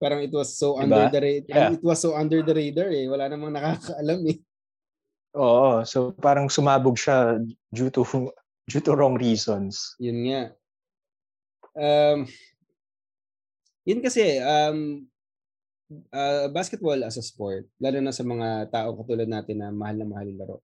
parang 0.02 0.22
it 0.22 0.34
was 0.34 0.54
so 0.54 0.78
diba? 0.78 0.82
under 0.86 1.04
the 1.10 1.20
radar 1.20 1.54
yeah. 1.54 1.70
it 1.74 1.82
was 1.82 1.98
so 1.98 2.14
under 2.14 2.40
the 2.42 2.54
radar 2.54 2.90
eh 2.90 3.06
wala 3.10 3.26
namang 3.26 3.54
nakakaalam 3.58 4.22
eh 4.30 4.38
Oo, 5.32 5.80
so 5.88 6.12
parang 6.20 6.52
sumabog 6.52 7.00
siya 7.00 7.40
due 7.72 7.88
to 7.88 8.04
due 8.68 8.84
to 8.84 8.92
wrong 8.92 9.16
reasons. 9.16 9.96
Yun 9.96 10.28
nga. 10.28 10.42
Um, 11.72 12.28
yun 13.88 14.04
kasi, 14.04 14.36
um, 14.44 15.08
uh, 16.12 16.52
basketball 16.52 17.00
as 17.00 17.16
a 17.16 17.24
sport, 17.24 17.64
lalo 17.80 17.98
na 18.04 18.12
sa 18.12 18.28
mga 18.28 18.68
tao 18.68 18.92
katulad 19.00 19.24
natin 19.24 19.64
na 19.64 19.72
mahal 19.72 19.96
na 19.96 20.06
mahal 20.06 20.28
yung 20.28 20.40
laro, 20.44 20.56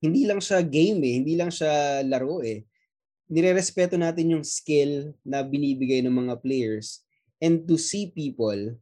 hindi 0.00 0.24
lang 0.24 0.40
siya 0.40 0.64
game 0.64 1.00
eh, 1.04 1.14
hindi 1.20 1.34
lang 1.36 1.52
siya 1.52 2.04
laro 2.04 2.40
eh. 2.40 2.64
Nirerespeto 3.30 3.94
natin 3.94 4.34
yung 4.34 4.44
skill 4.44 5.14
na 5.22 5.44
binibigay 5.44 6.02
ng 6.02 6.12
mga 6.12 6.40
players 6.42 7.04
and 7.38 7.64
to 7.68 7.78
see 7.78 8.10
people 8.10 8.74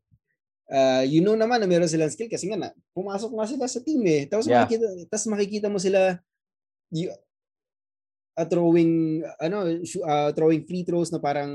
uh, 0.72 1.04
you 1.04 1.24
know 1.24 1.34
naman 1.34 1.60
na 1.60 1.68
meron 1.68 1.90
silang 1.90 2.12
skill 2.12 2.30
kasi 2.30 2.48
nga 2.48 2.58
na, 2.60 2.70
pumasok 2.92 3.30
nga 3.34 3.46
sila 3.48 3.66
sa 3.66 3.80
team 3.82 4.04
eh. 4.04 4.28
Tapos 4.28 4.46
yeah. 4.46 4.64
makikita, 4.64 4.86
tapos 5.08 5.26
makikita 5.28 5.66
mo 5.72 5.78
sila 5.80 6.16
you, 6.92 7.08
uh, 8.36 8.46
throwing 8.48 9.24
ano 9.40 9.82
uh, 10.04 10.30
throwing 10.36 10.62
free 10.64 10.84
throws 10.84 11.10
na 11.10 11.20
parang 11.20 11.50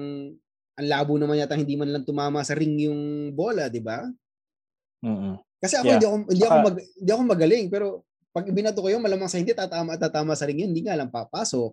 ang 0.74 0.88
labo 0.90 1.14
naman 1.22 1.38
yata 1.38 1.54
hindi 1.54 1.78
man 1.78 1.94
lang 1.94 2.06
tumama 2.06 2.42
sa 2.42 2.58
ring 2.58 2.90
yung 2.90 3.32
bola, 3.38 3.70
di 3.70 3.82
ba? 3.82 4.10
Mm-hmm. 5.06 5.36
Kasi 5.62 5.74
ako 5.78 5.86
yeah. 5.86 5.94
hindi 5.96 6.08
ako 6.10 6.16
hindi 6.28 6.46
ako 6.46 6.58
mag, 6.60 6.78
hindi 6.82 7.12
ako 7.14 7.24
magaling 7.24 7.68
pero 7.70 7.88
pag 8.34 8.50
binato 8.50 8.82
ko 8.82 8.90
yun 8.90 9.00
malamang 9.00 9.30
sa 9.30 9.38
hindi 9.38 9.54
tatama 9.54 9.96
tatama 9.96 10.34
sa 10.34 10.50
ring 10.50 10.66
yun, 10.66 10.74
hindi 10.74 10.90
nga 10.90 10.98
lang 10.98 11.14
papasok. 11.14 11.72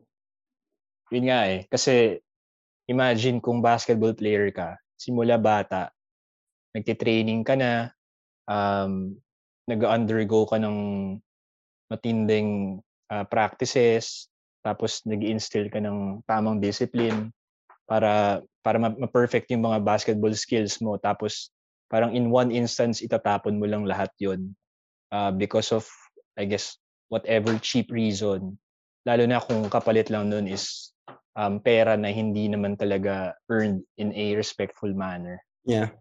Yun 1.10 1.26
nga 1.26 1.40
eh 1.48 1.64
kasi 1.66 2.20
imagine 2.86 3.40
kung 3.40 3.64
basketball 3.64 4.12
player 4.12 4.52
ka 4.52 4.76
simula 5.00 5.40
bata 5.40 5.90
nagte-training 6.74 7.42
ka 7.42 7.54
na, 7.58 7.90
um, 8.46 9.14
nag-undergo 9.66 10.46
ka 10.46 10.58
ng 10.58 10.78
matinding 11.90 12.78
uh, 13.10 13.26
practices, 13.26 14.30
tapos 14.62 15.02
nag-instill 15.06 15.66
ka 15.70 15.82
ng 15.82 16.22
tamang 16.28 16.62
discipline 16.62 17.32
para 17.88 18.44
para 18.62 18.76
ma-perfect 18.78 19.50
yung 19.50 19.66
mga 19.66 19.82
basketball 19.82 20.36
skills 20.36 20.78
mo 20.84 21.00
tapos 21.00 21.50
parang 21.90 22.12
in 22.14 22.28
one 22.30 22.52
instance 22.54 23.02
itatapon 23.02 23.56
mo 23.56 23.66
lang 23.66 23.88
lahat 23.88 24.12
yon 24.20 24.52
uh, 25.10 25.32
because 25.32 25.72
of 25.74 25.88
I 26.40 26.48
guess 26.48 26.80
whatever 27.12 27.52
cheap 27.60 27.92
reason 27.92 28.56
lalo 29.04 29.24
na 29.24 29.40
kung 29.40 29.64
kapalit 29.68 30.12
lang 30.12 30.28
nun 30.28 30.48
is 30.48 30.92
um, 31.36 31.60
pera 31.60 31.96
na 31.96 32.12
hindi 32.12 32.48
naman 32.50 32.76
talaga 32.76 33.32
earned 33.48 33.84
in 33.96 34.12
a 34.12 34.36
respectful 34.36 34.92
manner. 34.92 35.40
Yeah. 35.64 35.92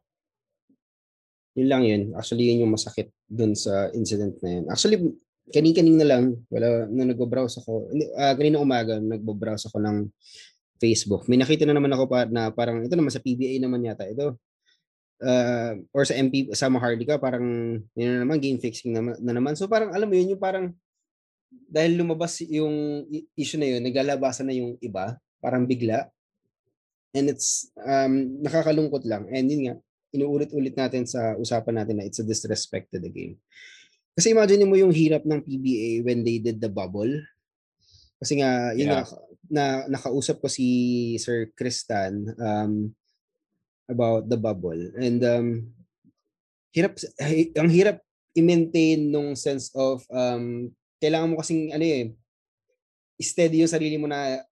Yun 1.55 1.69
lang 1.69 1.83
yun. 1.87 2.03
Actually, 2.15 2.51
yun 2.51 2.67
yung 2.67 2.75
masakit 2.75 3.11
dun 3.27 3.55
sa 3.55 3.91
incident 3.95 4.39
na 4.43 4.49
yun. 4.59 4.65
Actually, 4.67 4.97
kanin-kanin 5.49 5.97
na 5.97 6.07
lang, 6.07 6.23
wala, 6.51 6.87
na 6.91 7.09
nag-browse 7.09 7.63
ako, 7.63 7.89
uh, 8.15 8.33
kanina 8.37 8.61
umaga, 8.61 9.01
nag-browse 9.01 9.67
ako 9.67 9.81
ng 9.81 9.97
Facebook. 10.79 11.25
May 11.27 11.41
nakita 11.41 11.65
na 11.65 11.75
naman 11.75 11.91
ako 11.91 12.05
pa, 12.07 12.29
na 12.29 12.53
parang, 12.53 12.85
ito 12.85 12.93
naman 12.95 13.11
sa 13.11 13.23
PBA 13.23 13.59
naman 13.59 13.83
yata, 13.83 14.07
ito. 14.07 14.39
Uh, 15.19 15.83
or 15.91 16.07
sa 16.07 16.15
MP, 16.15 16.47
sa 16.55 16.71
Maharlika, 16.71 17.19
parang, 17.19 17.43
yun 17.93 18.09
na 18.15 18.23
naman, 18.23 18.39
game 18.39 18.59
fixing 18.59 18.95
na, 18.95 19.15
na 19.19 19.33
naman. 19.35 19.53
So 19.59 19.67
parang, 19.67 19.91
alam 19.91 20.07
mo 20.07 20.15
yun, 20.15 20.35
yung 20.35 20.41
parang, 20.41 20.71
dahil 21.67 21.99
lumabas 21.99 22.39
yung 22.47 23.03
issue 23.35 23.59
na 23.59 23.67
yun, 23.67 23.83
naglalabasan 23.83 24.47
na 24.47 24.55
yung 24.55 24.79
iba, 24.79 25.19
parang 25.43 25.67
bigla. 25.67 26.07
And 27.11 27.27
it's, 27.27 27.67
um, 27.83 28.39
nakakalungkot 28.41 29.03
lang. 29.03 29.27
And 29.27 29.45
yun 29.51 29.61
nga, 29.67 29.75
inuulit-ulit 30.15 30.73
natin 30.73 31.05
sa 31.05 31.37
usapan 31.37 31.83
natin 31.83 32.01
na 32.01 32.05
it's 32.07 32.21
a 32.21 32.25
disrespect 32.25 32.89
to 32.93 32.99
the 33.01 33.11
game. 33.11 33.37
Kasi 34.15 34.33
imagine 34.33 34.67
mo 34.67 34.75
yung 34.75 34.91
hirap 34.91 35.23
ng 35.23 35.43
PBA 35.43 36.03
when 36.03 36.23
they 36.25 36.41
did 36.41 36.59
the 36.59 36.71
bubble. 36.71 37.11
Kasi 38.19 38.43
nga, 38.43 38.75
yun 38.75 38.91
yeah. 38.91 39.03
nga, 39.07 39.19
na, 39.49 39.65
nakausap 39.89 40.43
ko 40.43 40.47
si 40.51 40.67
Sir 41.17 41.49
Kristan 41.57 42.35
um, 42.37 42.93
about 43.89 44.29
the 44.29 44.37
bubble. 44.37 44.79
And 44.95 45.19
um, 45.25 45.47
hirap, 46.71 47.01
ang 47.57 47.69
hirap 47.73 47.99
i-maintain 48.37 49.09
nung 49.09 49.33
sense 49.33 49.73
of 49.73 50.05
um, 50.13 50.69
kailangan 51.01 51.33
mo 51.33 51.41
kasing 51.41 51.73
ano 51.73 51.83
eh, 51.83 52.13
steady 53.19 53.65
yung 53.65 53.71
sarili 53.71 53.97
mo 53.97 54.05
na 54.05 54.45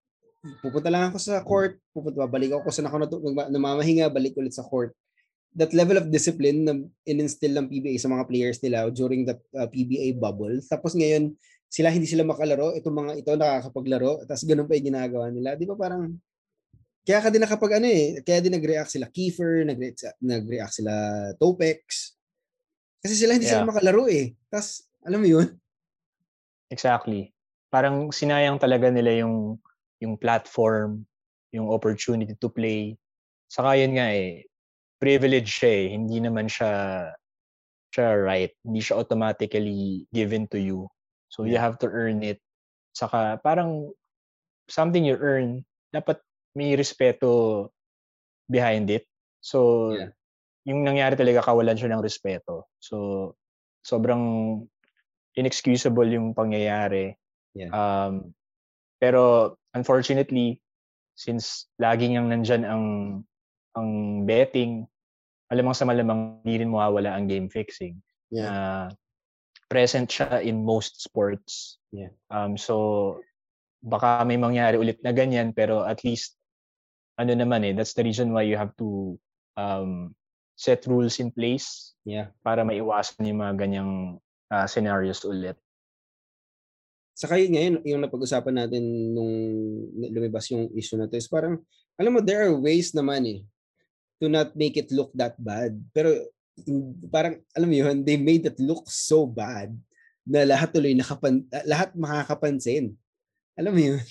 pupunta 0.60 0.90
lang 0.90 1.14
ako 1.14 1.18
sa 1.22 1.40
court, 1.46 1.78
pupunta, 1.94 2.26
balik 2.26 2.58
ako 2.58 2.74
sa 2.74 2.84
ako 2.90 3.06
namamahinga, 3.54 4.10
balik 4.10 4.36
ulit 4.36 4.52
sa 4.52 4.66
court 4.66 4.92
that 5.58 5.74
level 5.74 5.98
of 5.98 6.14
discipline 6.14 6.62
na 6.62 6.74
ininstill 7.10 7.58
ng 7.58 7.66
PBA 7.66 7.98
sa 7.98 8.12
mga 8.14 8.30
players 8.30 8.62
nila 8.62 8.94
during 8.94 9.26
the 9.26 9.34
uh, 9.58 9.66
PBA 9.66 10.14
bubble. 10.22 10.54
Tapos 10.70 10.94
ngayon, 10.94 11.34
sila 11.68 11.90
hindi 11.90 12.06
sila 12.06 12.22
makalaro, 12.22 12.78
itong 12.78 12.94
mga 12.96 13.12
ito 13.18 13.32
nakakapaglaro, 13.34 14.24
tapos 14.30 14.46
ganun 14.46 14.70
pa 14.70 14.78
yung 14.78 14.88
ginagawa 14.94 15.34
nila. 15.34 15.58
Di 15.58 15.66
ba 15.66 15.74
parang, 15.74 16.14
kaya 17.08 17.24
ka 17.24 17.32
din 17.32 17.40
nakapag 17.40 17.80
ano 17.80 17.88
eh, 17.88 18.20
kaya 18.20 18.44
din 18.44 18.52
nag-react 18.52 18.92
sila 18.92 19.08
Kiefer, 19.08 19.64
nag-react, 19.64 20.20
nag-react 20.20 20.76
sila 20.76 20.94
Topex. 21.40 22.12
Kasi 23.00 23.16
sila 23.16 23.32
hindi 23.40 23.48
yeah. 23.48 23.64
sila 23.64 23.72
makalaro 23.72 24.12
eh. 24.12 24.36
Tapos, 24.52 24.84
alam 25.08 25.24
mo 25.24 25.28
yun? 25.32 25.48
Exactly. 26.68 27.32
Parang 27.72 28.12
sinayang 28.12 28.60
talaga 28.60 28.92
nila 28.92 29.24
yung 29.24 29.56
yung 30.04 30.20
platform, 30.20 31.08
yung 31.56 31.72
opportunity 31.72 32.36
to 32.36 32.52
play. 32.52 33.00
Saka 33.48 33.80
yun 33.80 33.96
nga 33.96 34.12
eh, 34.12 34.44
privilege 35.00 35.64
siya 35.64 35.72
eh. 35.72 35.86
Hindi 35.96 36.20
naman 36.20 36.52
siya 36.52 36.72
siya 37.96 38.20
right. 38.20 38.52
Hindi 38.68 38.84
siya 38.84 39.00
automatically 39.00 40.04
given 40.12 40.44
to 40.52 40.60
you. 40.60 40.92
So 41.32 41.48
you 41.48 41.56
have 41.56 41.80
to 41.80 41.88
earn 41.88 42.20
it. 42.20 42.44
Saka 42.92 43.40
parang 43.40 43.96
something 44.68 45.08
you 45.08 45.16
earn, 45.16 45.64
dapat 45.96 46.20
may 46.56 46.76
respeto 46.78 47.68
behind 48.48 48.88
it. 48.94 49.08
So 49.42 49.92
yeah. 49.96 50.12
yung 50.64 50.88
nangyari 50.88 51.20
talaga 51.20 51.44
kawalan 51.44 51.76
siya 51.76 51.92
ng 51.96 52.04
respeto. 52.04 52.70
So 52.80 53.36
sobrang 53.84 54.64
inexcusable 55.38 56.08
yung 56.10 56.34
pangyayari. 56.34 57.16
Yeah. 57.54 57.72
Um, 57.72 58.34
pero 58.98 59.56
unfortunately, 59.74 60.62
since 61.18 61.70
laging 61.78 62.18
yang 62.18 62.30
nandyan 62.30 62.66
ang 62.66 62.86
ang 63.78 63.90
betting, 64.26 64.90
malamang 65.50 65.76
sa 65.78 65.86
malamang 65.86 66.42
hindi 66.42 66.66
rin 66.66 66.74
mawawala 66.74 67.14
ang 67.14 67.30
game 67.30 67.50
fixing. 67.50 68.02
Yeah. 68.34 68.50
Uh, 68.50 68.88
present 69.68 70.10
siya 70.10 70.42
in 70.42 70.64
most 70.64 71.04
sports. 71.04 71.78
Yeah. 71.92 72.14
Um, 72.32 72.56
so, 72.56 73.20
baka 73.84 74.24
may 74.24 74.40
mangyari 74.40 74.80
ulit 74.80 75.04
na 75.04 75.12
ganyan, 75.12 75.52
pero 75.52 75.84
at 75.84 76.02
least, 76.08 76.37
ano 77.18 77.34
naman 77.34 77.66
eh, 77.66 77.74
that's 77.74 77.98
the 77.98 78.06
reason 78.06 78.30
why 78.32 78.46
you 78.46 78.56
have 78.56 78.72
to 78.78 79.18
um, 79.58 80.14
set 80.54 80.86
rules 80.86 81.18
in 81.18 81.34
place 81.34 81.98
yeah. 82.06 82.30
para 82.46 82.62
maiwasan 82.62 83.26
yung 83.26 83.42
mga 83.42 83.56
ganyang 83.58 83.92
uh, 84.54 84.66
scenarios 84.70 85.26
ulit. 85.26 85.58
Saka 87.18 87.42
yun 87.42 87.58
ngayon, 87.58 87.76
yung 87.82 88.02
napag-usapan 88.06 88.66
natin 88.66 88.84
nung 89.18 89.34
lumabas 89.98 90.54
yung 90.54 90.70
issue 90.78 91.02
na 91.02 91.10
to 91.10 91.18
is 91.18 91.26
parang, 91.26 91.58
alam 91.98 92.14
mo, 92.14 92.22
there 92.22 92.46
are 92.46 92.54
ways 92.54 92.94
naman 92.94 93.26
eh 93.26 93.42
to 94.22 94.30
not 94.30 94.54
make 94.54 94.78
it 94.78 94.90
look 94.94 95.10
that 95.18 95.34
bad. 95.42 95.78
Pero 95.94 96.14
parang 97.10 97.38
alam 97.54 97.70
mo 97.70 97.76
yun, 97.78 98.06
they 98.06 98.18
made 98.18 98.46
it 98.46 98.58
look 98.62 98.86
so 98.90 99.26
bad 99.26 99.74
na 100.26 100.46
lahat 100.46 100.74
tuloy 100.74 100.94
nakapan 100.98 101.46
lahat 101.66 101.94
makakapansin. 101.94 102.94
Alam 103.58 103.74
mo 103.74 103.82
yun? 103.82 104.02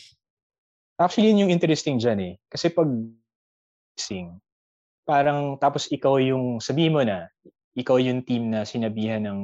Actually, 0.97 1.29
yun 1.29 1.47
yung 1.47 1.53
interesting 1.53 2.01
dyan 2.01 2.21
eh. 2.21 2.35
Kasi 2.49 2.73
pag 2.73 2.89
sing, 4.01 4.41
parang 5.05 5.61
tapos 5.61 5.89
ikaw 5.93 6.17
yung, 6.17 6.59
sabi 6.61 6.89
mo 6.89 7.05
na, 7.05 7.29
ikaw 7.77 8.01
yung 8.01 8.25
team 8.25 8.49
na 8.49 8.65
sinabihan 8.65 9.29
ng 9.29 9.41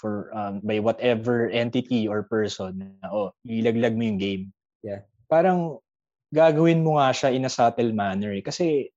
for 0.00 0.32
um, 0.32 0.58
by 0.64 0.80
whatever 0.80 1.46
entity 1.52 2.08
or 2.10 2.26
person 2.26 2.98
na, 2.98 3.06
oh, 3.12 3.30
ilaglag 3.46 3.94
mo 3.94 4.02
yung 4.02 4.18
game. 4.18 4.44
Yeah. 4.82 5.06
Parang 5.30 5.78
gagawin 6.34 6.82
mo 6.82 6.98
nga 6.98 7.14
siya 7.14 7.30
in 7.30 7.46
a 7.46 7.52
subtle 7.52 7.94
manner 7.94 8.34
eh. 8.34 8.42
Kasi 8.42 8.90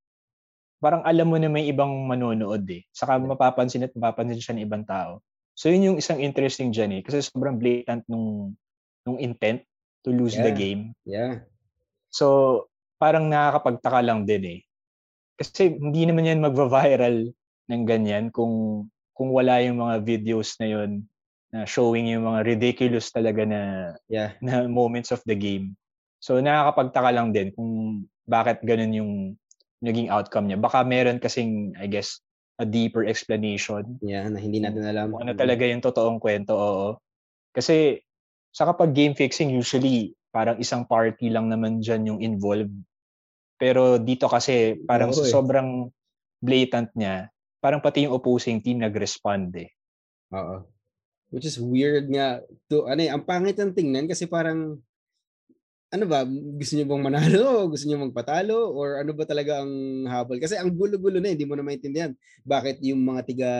parang 0.82 1.06
alam 1.06 1.30
mo 1.30 1.38
na 1.38 1.52
may 1.52 1.70
ibang 1.70 1.92
manonood 2.10 2.66
eh. 2.72 2.88
Saka 2.90 3.22
mapapansin 3.22 3.86
at 3.86 3.94
mapapansin 3.94 4.42
siya 4.42 4.54
ng 4.58 4.66
ibang 4.66 4.84
tao. 4.88 5.22
So 5.54 5.70
yun 5.70 5.94
yung 5.94 5.98
isang 6.02 6.18
interesting 6.18 6.74
dyan 6.74 6.98
eh. 6.98 7.02
Kasi 7.06 7.22
sobrang 7.22 7.62
blatant 7.62 8.08
nung, 8.10 8.58
nung 9.06 9.22
intent 9.22 9.62
to 10.02 10.10
lose 10.10 10.34
yeah. 10.34 10.46
the 10.50 10.54
game. 10.56 10.82
Yeah. 11.06 11.46
So 12.14 12.70
parang 13.02 13.28
nakakapagtaka 13.28 14.00
lang 14.06 14.30
din 14.30 14.44
eh. 14.46 14.60
Kasi 15.34 15.74
hindi 15.74 16.06
naman 16.06 16.30
yan 16.30 16.46
magva-viral 16.46 17.34
ng 17.74 17.84
ganyan 17.90 18.30
kung 18.30 18.86
kung 19.18 19.34
wala 19.34 19.62
yung 19.66 19.82
mga 19.82 20.06
videos 20.06 20.54
na 20.62 20.68
yun 20.70 20.92
na 21.54 21.66
showing 21.66 22.10
yung 22.10 22.26
mga 22.30 22.46
ridiculous 22.46 23.10
talaga 23.10 23.46
na 23.46 23.62
yeah. 24.08 24.38
na 24.46 24.70
moments 24.70 25.10
of 25.10 25.26
the 25.26 25.34
game. 25.34 25.74
So 26.22 26.38
nakakapagtaka 26.38 27.10
lang 27.10 27.34
din 27.34 27.50
kung 27.52 28.06
bakit 28.30 28.62
ganun 28.62 28.94
yung 28.94 29.12
naging 29.84 30.08
outcome 30.08 30.48
niya. 30.48 30.62
Baka 30.62 30.86
meron 30.86 31.20
kasing 31.20 31.76
I 31.76 31.90
guess 31.90 32.22
a 32.62 32.66
deeper 32.66 33.04
explanation. 33.04 33.98
Yeah, 34.00 34.30
na 34.30 34.38
hindi 34.38 34.62
natin 34.62 34.86
alam. 34.86 35.18
Ano 35.18 35.34
talaga 35.34 35.66
yung 35.66 35.82
totoong 35.82 36.22
kwento, 36.22 36.54
oo. 36.54 36.90
Kasi 37.52 38.00
sa 38.54 38.70
kapag 38.70 38.94
game 38.94 39.18
fixing 39.18 39.50
usually 39.52 40.14
parang 40.34 40.58
isang 40.58 40.82
party 40.90 41.30
lang 41.30 41.46
naman 41.46 41.78
dyan 41.78 42.10
yung 42.10 42.20
involved. 42.26 42.74
Pero 43.62 44.02
dito 44.02 44.26
kasi 44.26 44.82
parang 44.90 45.14
Oo, 45.14 45.22
eh. 45.22 45.30
sobrang 45.30 45.70
blatant 46.42 46.90
niya, 46.98 47.30
parang 47.62 47.80
pati 47.80 48.10
yung 48.10 48.18
opposing 48.18 48.60
team 48.60 48.82
nag-respond 48.82 49.54
eh. 49.62 49.70
Oo. 50.34 50.66
Which 51.30 51.46
is 51.46 51.62
weird 51.62 52.10
nga. 52.10 52.42
To, 52.74 52.90
ano 52.90 53.02
eh, 53.06 53.14
ang 53.14 53.24
pangit 53.24 53.62
ng 53.62 53.78
tingnan 53.78 54.10
kasi 54.10 54.26
parang 54.26 54.82
ano 55.94 56.10
ba, 56.10 56.26
gusto 56.26 56.74
niyo 56.74 56.90
bang 56.90 57.06
manalo? 57.06 57.70
Gusto 57.70 57.86
niyo 57.86 58.02
magpatalo? 58.02 58.74
Or 58.74 58.98
ano 58.98 59.14
ba 59.14 59.30
talaga 59.30 59.62
ang 59.62 60.04
habol? 60.10 60.42
Kasi 60.42 60.58
ang 60.58 60.74
gulo-gulo 60.74 61.22
na, 61.22 61.30
hindi 61.30 61.46
mo 61.46 61.54
na 61.54 61.62
maintindihan. 61.62 62.18
Bakit 62.42 62.82
yung 62.82 63.06
mga 63.06 63.22
tiga, 63.30 63.52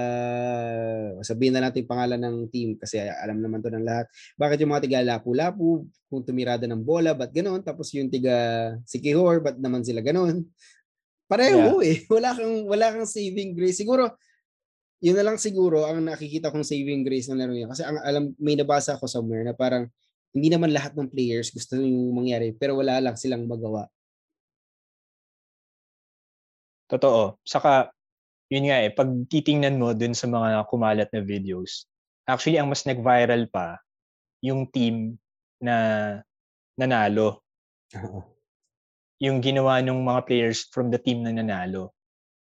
sabihin 1.22 1.54
na 1.54 1.70
natin 1.70 1.86
yung 1.86 1.94
pangalan 1.94 2.18
ng 2.18 2.38
team 2.50 2.74
kasi 2.82 2.98
alam 2.98 3.38
naman 3.38 3.62
to 3.62 3.70
ng 3.70 3.86
lahat. 3.86 4.10
Bakit 4.34 4.66
yung 4.66 4.74
mga 4.74 4.84
tiga 4.90 5.00
lapu-lapu, 5.06 5.86
kung 6.10 6.26
tumirada 6.26 6.66
ng 6.66 6.82
bola, 6.82 7.14
ba't 7.14 7.30
ganoon? 7.30 7.62
Tapos 7.62 7.94
yung 7.94 8.10
tiga 8.10 8.34
Sikihor, 8.90 9.46
ba't 9.46 9.62
naman 9.62 9.86
sila 9.86 10.02
ganoon? 10.02 10.42
Pareho 11.30 11.86
eh. 11.86 12.02
Wala 12.14 12.34
kang, 12.34 12.66
wala 12.66 12.98
kang 12.98 13.06
saving 13.06 13.54
grace. 13.54 13.78
Siguro, 13.78 14.10
yun 15.06 15.14
na 15.14 15.26
lang 15.26 15.38
siguro 15.38 15.86
ang 15.86 16.02
nakikita 16.02 16.50
kong 16.50 16.66
saving 16.66 17.06
grace 17.06 17.30
ng 17.30 17.38
laro 17.38 17.54
niya. 17.54 17.70
Kasi 17.70 17.86
ang 17.86 18.02
alam, 18.02 18.34
may 18.42 18.58
nabasa 18.58 18.98
ako 18.98 19.06
somewhere 19.06 19.46
na 19.46 19.54
parang 19.54 19.86
hindi 20.34 20.50
naman 20.50 20.74
lahat 20.74 20.98
ng 20.98 21.10
players 21.14 21.54
gusto 21.54 21.78
yung 21.78 22.14
mangyari 22.18 22.52
pero 22.58 22.78
wala 22.78 22.98
lang 22.98 23.16
silang 23.16 23.46
magawa. 23.46 23.86
Totoo. 26.90 27.38
Saka, 27.46 27.90
yun 28.50 28.70
nga 28.70 28.78
eh, 28.86 28.90
pag 28.94 29.10
titingnan 29.30 29.82
mo 29.82 29.94
dun 29.98 30.14
sa 30.14 30.30
mga 30.30 30.66
kumalat 30.70 31.10
na 31.10 31.22
videos, 31.26 31.90
actually 32.30 32.58
ang 32.58 32.70
mas 32.70 32.86
nag-viral 32.86 33.50
pa, 33.50 33.82
yung 34.44 34.70
team 34.70 35.18
na 35.62 36.20
nanalo. 36.76 37.42
Yung 39.24 39.40
ginawa 39.40 39.80
ng 39.80 40.04
mga 40.04 40.22
players 40.28 40.68
from 40.68 40.92
the 40.92 41.00
team 41.00 41.24
na 41.24 41.32
nanalo. 41.32 41.96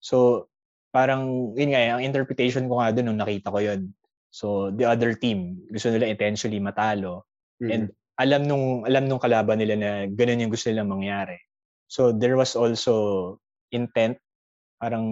So, 0.00 0.48
parang, 0.88 1.52
yun 1.54 1.76
nga 1.76 1.80
eh, 1.84 1.90
ang 1.92 2.02
interpretation 2.02 2.66
ko 2.66 2.80
nga 2.80 2.90
dun 2.90 3.12
nung 3.12 3.20
nakita 3.20 3.52
ko 3.52 3.60
yun. 3.60 3.92
So, 4.32 4.72
the 4.72 4.88
other 4.88 5.12
team, 5.12 5.68
gusto 5.68 5.92
nila 5.92 6.08
intentionally 6.08 6.58
matalo. 6.58 7.28
Mm-hmm. 7.60 7.72
And 7.72 7.84
alam 8.20 8.42
nung 8.46 8.86
alam 8.86 9.08
nung 9.08 9.22
kalaban 9.22 9.58
nila 9.58 9.74
na 9.76 9.90
ganun 10.06 10.46
yung 10.46 10.52
gusto 10.52 10.68
nilang 10.68 10.92
mangyari. 10.92 11.40
So 11.90 12.12
there 12.12 12.36
was 12.38 12.56
also 12.56 13.36
intent, 13.72 14.16
parang 14.80 15.06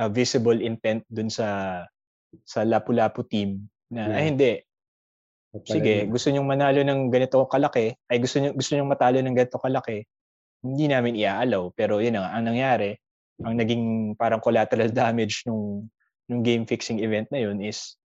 uh, 0.00 0.08
visible 0.08 0.56
intent 0.60 1.04
dun 1.08 1.28
sa 1.28 1.82
sa 2.44 2.64
Lapu-Lapu 2.64 3.24
team 3.28 3.68
na 3.88 4.12
yeah. 4.12 4.16
ay 4.16 4.24
hindi. 4.32 4.52
Sige, 5.64 6.04
gusto 6.04 6.28
niyo 6.28 6.44
manalo 6.44 6.84
ng 6.84 7.08
ganito 7.08 7.40
kalaki, 7.48 7.96
ay 8.12 8.20
gusto 8.20 8.36
niyo 8.44 8.52
gusto 8.52 8.76
niyo 8.76 8.84
matalo 8.84 9.16
ng 9.24 9.32
ganito 9.32 9.56
kalaki. 9.56 10.04
Hindi 10.60 10.84
namin 10.92 11.16
iaalaw, 11.16 11.72
pero 11.72 12.04
yun 12.04 12.20
ang, 12.20 12.28
ang 12.28 12.44
nangyari, 12.52 12.92
ang 13.40 13.56
naging 13.56 14.16
parang 14.20 14.44
collateral 14.44 14.92
damage 15.00 15.48
nung 15.48 15.88
nung 16.28 16.42
game 16.44 16.68
fixing 16.68 17.00
event 17.00 17.30
na 17.32 17.40
yun 17.40 17.62
is 17.62 17.96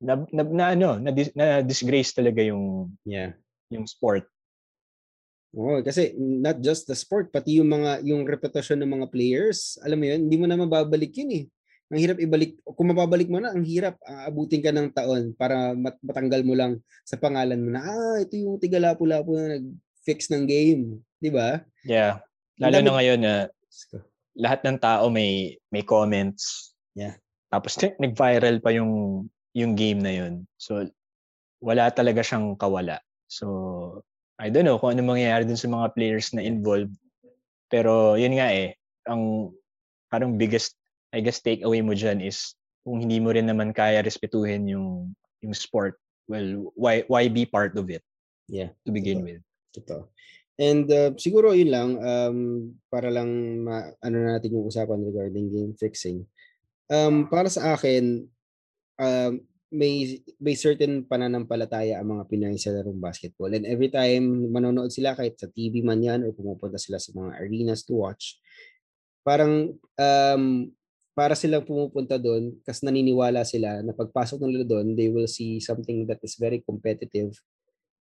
na, 0.00 0.24
na, 0.32 0.42
na 0.42 0.64
ano, 0.72 0.96
na, 0.96 1.12
na 1.12 1.46
disgrace 1.60 2.16
talaga 2.16 2.40
yung 2.40 2.88
yeah, 3.04 3.36
yung 3.68 3.84
sport. 3.84 4.24
Oo, 5.50 5.82
kasi 5.82 6.14
not 6.16 6.62
just 6.62 6.86
the 6.86 6.96
sport, 6.96 7.28
pati 7.34 7.58
yung 7.60 7.68
mga 7.68 8.06
yung 8.06 8.22
reputasyon 8.24 8.80
ng 8.80 8.92
mga 9.00 9.06
players, 9.10 9.76
alam 9.82 9.98
mo 9.98 10.06
yun, 10.08 10.20
hindi 10.26 10.36
mo 10.40 10.46
na 10.48 10.56
mababalik 10.56 11.12
yun 11.20 11.30
eh. 11.36 11.44
Ang 11.90 12.00
hirap 12.06 12.18
ibalik, 12.22 12.54
kung 12.62 12.86
mababalik 12.94 13.26
mo 13.26 13.42
na, 13.42 13.50
ang 13.50 13.66
hirap 13.66 13.98
aabutin 14.06 14.62
ka 14.62 14.70
ng 14.70 14.94
taon 14.94 15.34
para 15.34 15.74
mat- 15.74 15.98
matanggal 16.06 16.46
mo 16.46 16.54
lang 16.54 16.78
sa 17.02 17.18
pangalan 17.18 17.58
mo 17.58 17.74
na, 17.74 17.82
ah, 17.82 18.16
ito 18.22 18.38
yung 18.38 18.62
tiga-lapu-lapu 18.62 19.34
na 19.34 19.58
nag-fix 19.58 20.30
ng 20.30 20.46
game. 20.46 21.02
Di 21.18 21.34
ba? 21.34 21.58
Yeah. 21.82 22.22
Lalo 22.62 22.78
na 22.78 22.94
ngayon 22.94 23.18
na 23.18 23.34
uh, 23.50 24.02
lahat 24.38 24.62
ng 24.62 24.78
tao 24.78 25.10
may 25.10 25.58
may 25.74 25.82
comments. 25.82 26.70
Yeah. 26.94 27.18
Tapos 27.50 27.74
nag-viral 28.02 28.62
pa 28.62 28.70
yung 28.70 29.26
yung 29.56 29.74
game 29.74 30.00
na 30.00 30.12
yun. 30.14 30.46
So, 30.56 30.86
wala 31.60 31.90
talaga 31.92 32.22
siyang 32.24 32.56
kawala. 32.56 33.02
So, 33.26 34.02
I 34.40 34.48
don't 34.48 34.64
know 34.64 34.80
kung 34.80 34.96
ano 34.96 35.04
mangyayari 35.04 35.44
dun 35.44 35.60
sa 35.60 35.68
mga 35.68 35.92
players 35.92 36.32
na 36.32 36.40
involved. 36.42 36.96
Pero, 37.70 38.16
yun 38.16 38.40
nga 38.40 38.50
eh, 38.50 38.74
ang 39.06 39.52
parang 40.10 40.34
biggest, 40.34 40.74
I 41.14 41.22
guess, 41.22 41.42
take 41.42 41.62
away 41.62 41.82
mo 41.82 41.94
dyan 41.94 42.18
is 42.24 42.58
kung 42.82 43.04
hindi 43.04 43.20
mo 43.20 43.30
rin 43.30 43.46
naman 43.46 43.76
kaya 43.76 44.02
respetuhin 44.02 44.66
yung 44.66 45.12
yung 45.40 45.54
sport, 45.54 45.96
well, 46.28 46.72
why 46.76 47.04
why 47.08 47.28
be 47.28 47.44
part 47.44 47.76
of 47.76 47.88
it? 47.88 48.02
Yeah. 48.50 48.74
To 48.84 48.90
begin 48.90 49.22
totoo. 49.22 49.28
with. 49.28 49.42
Totoo. 49.76 50.02
And 50.60 50.84
uh, 50.92 51.16
siguro 51.16 51.56
yun 51.56 51.72
lang, 51.72 51.90
um, 52.04 52.38
para 52.92 53.08
lang 53.08 53.62
ma- 53.64 53.96
ano 54.04 54.16
na 54.20 54.36
natin 54.36 54.52
yung 54.52 54.68
usapan 54.68 55.00
regarding 55.00 55.48
game 55.48 55.72
fixing. 55.80 56.28
Um, 56.92 57.32
para 57.32 57.48
sa 57.48 57.78
akin, 57.78 58.28
um, 59.00 59.40
may 59.70 60.18
may 60.42 60.58
certain 60.58 61.06
pananampalataya 61.06 62.02
ang 62.02 62.18
mga 62.18 62.26
Pinoy 62.26 62.58
sa 62.58 62.74
larong 62.74 62.98
basketball. 62.98 63.54
And 63.54 63.64
every 63.64 63.88
time 63.88 64.50
manonood 64.50 64.90
sila 64.90 65.14
kahit 65.14 65.38
sa 65.38 65.48
TV 65.48 65.80
man 65.80 66.02
yan 66.02 66.26
or 66.26 66.34
pumupunta 66.34 66.76
sila 66.76 66.98
sa 66.98 67.14
mga 67.14 67.38
arenas 67.38 67.86
to 67.86 67.96
watch, 67.96 68.42
parang 69.22 69.78
um, 69.94 70.44
para 71.14 71.38
silang 71.38 71.62
pumupunta 71.62 72.18
doon 72.18 72.58
kasi 72.66 72.82
naniniwala 72.82 73.46
sila 73.46 73.78
na 73.80 73.94
pagpasok 73.94 74.42
nila 74.42 74.66
doon, 74.66 74.98
they 74.98 75.06
will 75.06 75.30
see 75.30 75.62
something 75.62 76.02
that 76.10 76.18
is 76.26 76.34
very 76.34 76.58
competitive 76.66 77.30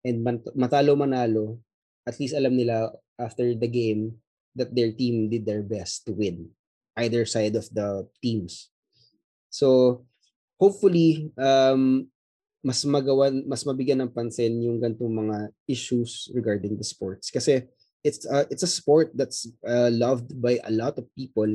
and 0.02 0.18
matalo 0.58 0.98
manalo, 0.98 1.62
at 2.02 2.18
least 2.18 2.34
alam 2.34 2.58
nila 2.58 2.90
after 3.22 3.46
the 3.54 3.70
game 3.70 4.18
that 4.58 4.74
their 4.74 4.90
team 4.90 5.30
did 5.30 5.46
their 5.46 5.62
best 5.62 6.02
to 6.04 6.12
win 6.12 6.50
either 6.98 7.24
side 7.24 7.54
of 7.56 7.64
the 7.72 8.04
teams. 8.20 8.68
So, 9.48 10.02
hopefully 10.62 11.34
um 11.34 12.06
mas 12.62 12.86
magawan 12.86 13.42
mas 13.50 13.66
mabigyan 13.66 14.06
ng 14.06 14.14
pansin 14.14 14.62
yung 14.62 14.78
gantong 14.78 15.10
mga 15.10 15.50
issues 15.66 16.30
regarding 16.30 16.78
the 16.78 16.86
sports 16.86 17.26
kasi 17.34 17.66
it's 18.06 18.22
uh, 18.30 18.46
it's 18.54 18.62
a 18.62 18.70
sport 18.70 19.10
that's 19.18 19.50
uh, 19.66 19.90
loved 19.90 20.30
by 20.38 20.62
a 20.62 20.70
lot 20.70 20.94
of 20.94 21.10
people 21.18 21.50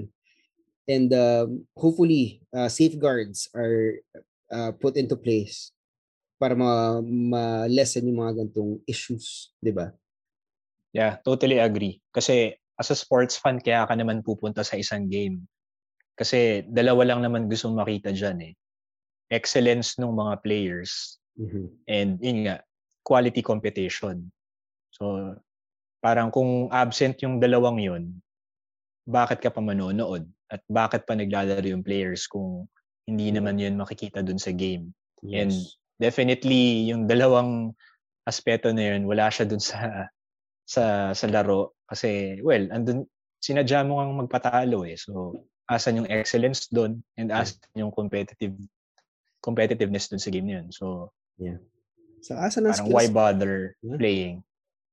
and 0.91 1.15
uh, 1.15 1.47
hopefully 1.79 2.43
uh, 2.51 2.67
safeguards 2.67 3.47
are 3.55 4.03
uh, 4.51 4.75
put 4.75 4.99
into 4.99 5.15
place 5.15 5.71
para 6.35 6.53
ma, 6.53 6.99
ma-lessen 7.01 8.05
yung 8.05 8.21
mga 8.21 8.45
gantong 8.45 8.77
issues, 8.85 9.55
'di 9.57 9.73
ba? 9.73 9.89
Yeah, 10.93 11.17
totally 11.23 11.57
agree. 11.57 11.99
Kasi 12.13 12.55
as 12.77 12.93
a 12.93 12.97
sports 12.97 13.39
fan 13.39 13.57
kaya 13.57 13.89
ka 13.89 13.95
naman 13.97 14.21
pupunta 14.21 14.61
sa 14.61 14.77
isang 14.77 15.09
game. 15.09 15.49
Kasi 16.13 16.65
dalawa 16.65 17.13
lang 17.13 17.21
naman 17.25 17.49
gusto 17.49 17.69
makita 17.73 18.13
diyan 18.13 18.53
eh 18.53 18.53
excellence 19.27 19.99
ng 19.99 20.11
mga 20.11 20.33
players 20.43 21.19
mm-hmm. 21.35 21.67
and 21.87 22.19
yun 22.23 22.47
nga 22.47 22.63
quality 23.03 23.43
competition. 23.43 24.27
So 24.95 25.35
parang 26.03 26.31
kung 26.31 26.71
absent 26.71 27.19
yung 27.23 27.39
dalawang 27.39 27.79
yun, 27.79 28.03
bakit 29.07 29.39
ka 29.39 29.51
pa 29.51 29.63
manonood? 29.63 30.27
At 30.47 30.63
bakit 30.71 31.03
pa 31.03 31.15
naglalaro 31.15 31.63
yung 31.63 31.83
players 31.83 32.27
kung 32.27 32.67
hindi 33.07 33.31
mm-hmm. 33.31 33.37
naman 33.39 33.55
yun 33.59 33.75
makikita 33.79 34.23
dun 34.23 34.39
sa 34.39 34.51
game? 34.51 34.91
Yes. 35.23 35.35
And 35.39 35.51
definitely 35.99 36.87
yung 36.91 37.07
dalawang 37.07 37.75
aspeto 38.27 38.71
na 38.75 38.95
yun, 38.95 39.07
wala 39.07 39.31
siya 39.31 39.47
dun 39.47 39.63
sa 39.63 40.11
sa 40.67 41.15
sa 41.15 41.25
laro 41.31 41.79
kasi 41.87 42.43
well, 42.43 42.67
andun 42.75 43.07
sinadya 43.39 43.87
mo 43.87 44.03
ngang 44.03 44.27
magpatalo 44.27 44.83
eh. 44.83 44.99
So 44.99 45.35
asan 45.67 46.03
yung 46.03 46.09
excellence 46.11 46.67
doon 46.71 47.03
and 47.19 47.31
mm. 47.31 47.39
asan 47.39 47.59
yung 47.75 47.91
competitive 47.91 48.55
competitiveness 49.47 50.11
dun 50.11 50.19
sa 50.19 50.27
game 50.27 50.51
yun. 50.51 50.67
So, 50.75 51.15
yeah. 51.39 51.63
So, 52.19 52.35
asa 52.35 52.59
ng 52.59 52.75
skills? 52.75 52.91
why 52.91 53.07
bother 53.07 53.79
yeah. 53.79 53.95
playing? 53.95 54.43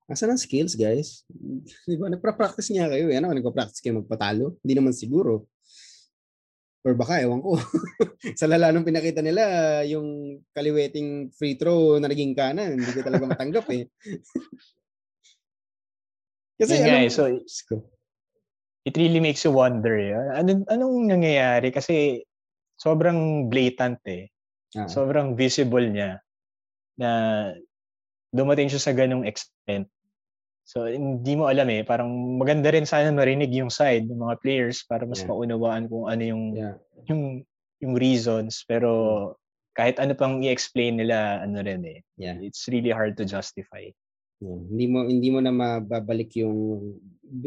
Asa 0.07 0.31
ng 0.31 0.39
skills, 0.39 0.79
guys? 0.79 1.27
Di 1.91 1.99
ba? 1.99 2.07
Nagpa-practice 2.07 2.71
nga 2.71 2.87
kayo. 2.87 3.11
Eh. 3.11 3.19
Ano, 3.19 3.35
nagpa-practice 3.35 3.83
kayo 3.83 3.99
magpatalo? 3.99 4.63
Hindi 4.63 4.75
naman 4.79 4.95
siguro. 4.95 5.51
Or 6.85 6.93
baka, 6.93 7.25
ewan 7.25 7.41
ko. 7.41 7.57
sa 8.39 8.45
lala 8.45 8.69
nung 8.71 8.85
pinakita 8.85 9.25
nila, 9.25 9.43
yung 9.89 10.39
kaliweting 10.53 11.33
free 11.33 11.57
throw 11.57 11.97
na 11.97 12.13
naging 12.13 12.37
kanan. 12.37 12.77
Hindi 12.77 12.93
ko 12.93 13.01
talaga 13.01 13.25
matanggap 13.25 13.67
eh. 13.73 13.89
Kasi 16.61 16.79
Yun 16.79 16.87
alam, 16.87 17.03
eh, 17.03 17.11
so 17.11 17.27
it 18.85 18.95
really 19.01 19.19
makes 19.19 19.43
you 19.43 19.51
wonder. 19.51 19.97
Eh. 19.97 20.13
Anong, 20.39 20.69
anong 20.69 20.97
nangyayari? 21.09 21.73
Kasi 21.73 22.21
sobrang 22.77 23.49
blatant 23.49 23.99
eh. 24.07 24.29
Ah. 24.75 24.91
Sobrang 24.91 25.39
visible 25.39 25.87
niya 25.87 26.18
na 26.99 27.11
dumating 28.35 28.66
siya 28.66 28.83
sa 28.83 28.93
ganong 28.95 29.27
extent. 29.27 29.87
So, 30.64 30.89
hindi 30.89 31.37
mo 31.37 31.47
alam 31.47 31.68
eh. 31.68 31.85
Parang 31.85 32.09
maganda 32.41 32.72
rin 32.72 32.89
sana 32.89 33.12
marinig 33.12 33.53
yung 33.53 33.68
side 33.68 34.09
ng 34.09 34.16
mga 34.16 34.41
players 34.41 34.83
para 34.89 35.05
mas 35.05 35.22
yeah. 35.22 35.29
maunawaan 35.29 35.87
kung 35.87 36.09
ano 36.09 36.22
yung, 36.25 36.45
yeah. 36.57 36.75
yung, 37.07 37.45
yung 37.85 37.95
reasons. 38.01 38.64
Pero 38.64 38.91
mm. 38.91 39.33
kahit 39.77 39.97
ano 40.01 40.16
pang 40.16 40.41
i-explain 40.41 40.97
nila, 40.97 41.45
ano 41.45 41.61
rin 41.61 41.85
eh. 41.85 42.01
Yeah. 42.16 42.41
It's 42.41 42.64
really 42.72 42.91
hard 42.91 43.20
to 43.20 43.29
justify. 43.29 43.93
Yeah. 44.41 44.61
Hindi 44.72 44.87
mo 44.89 44.99
hindi 45.05 45.29
mo 45.31 45.39
na 45.45 45.53
mababalik 45.53 46.33
yung 46.41 46.57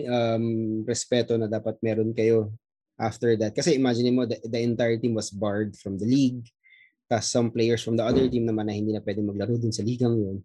um, 0.07 0.45
respeto 0.85 1.35
na 1.35 1.49
dapat 1.49 1.81
meron 1.81 2.13
kayo 2.13 2.53
after 3.01 3.33
that. 3.37 3.53
Kasi 3.57 3.77
imagine 3.77 4.13
mo 4.13 4.29
the, 4.29 4.37
the 4.45 4.61
entire 4.61 4.97
team 4.97 5.17
was 5.17 5.33
barred 5.33 5.73
from 5.77 5.97
the 5.97 6.05
league. 6.05 6.45
Tapos 7.07 7.31
some 7.31 7.49
players 7.49 7.81
from 7.81 7.95
the 7.95 8.03
other 8.03 8.27
team 8.27 8.43
naman 8.43 8.67
na 8.67 8.75
hindi 8.75 8.91
na 8.91 9.03
pwedeng 9.03 9.27
maglaro 9.27 9.55
dun 9.55 9.71
sa 9.71 9.83
ligang 9.83 10.15
yun. 10.19 10.37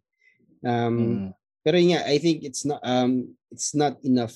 Um, 0.62 0.94
mm. 0.94 1.28
Pero 1.62 1.74
yun 1.78 1.98
nga, 1.98 2.02
I 2.06 2.18
think 2.22 2.46
it's 2.46 2.62
not 2.62 2.82
um 2.86 3.34
it's 3.50 3.74
not 3.74 3.98
enough. 4.06 4.34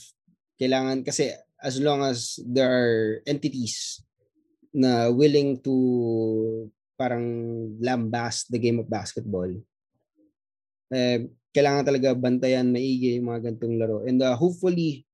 Kailangan 0.59 1.07
kasi 1.07 1.31
as 1.63 1.79
long 1.79 2.03
as 2.03 2.39
there 2.43 2.71
are 2.71 2.99
entities 3.27 4.03
na 4.75 5.09
willing 5.09 5.59
to 5.63 5.75
parang 6.99 7.27
lambast 7.81 8.51
the 8.51 8.61
game 8.61 8.83
of 8.83 8.91
basketball, 8.91 9.49
eh, 10.93 11.29
kailangan 11.57 11.89
talaga 11.89 12.13
bantayan 12.13 12.69
maigi 12.69 13.17
yung 13.17 13.33
mga 13.33 13.53
gantong 13.53 13.81
laro. 13.81 14.05
And 14.05 14.21
uh, 14.21 14.37
hopefully, 14.37 15.09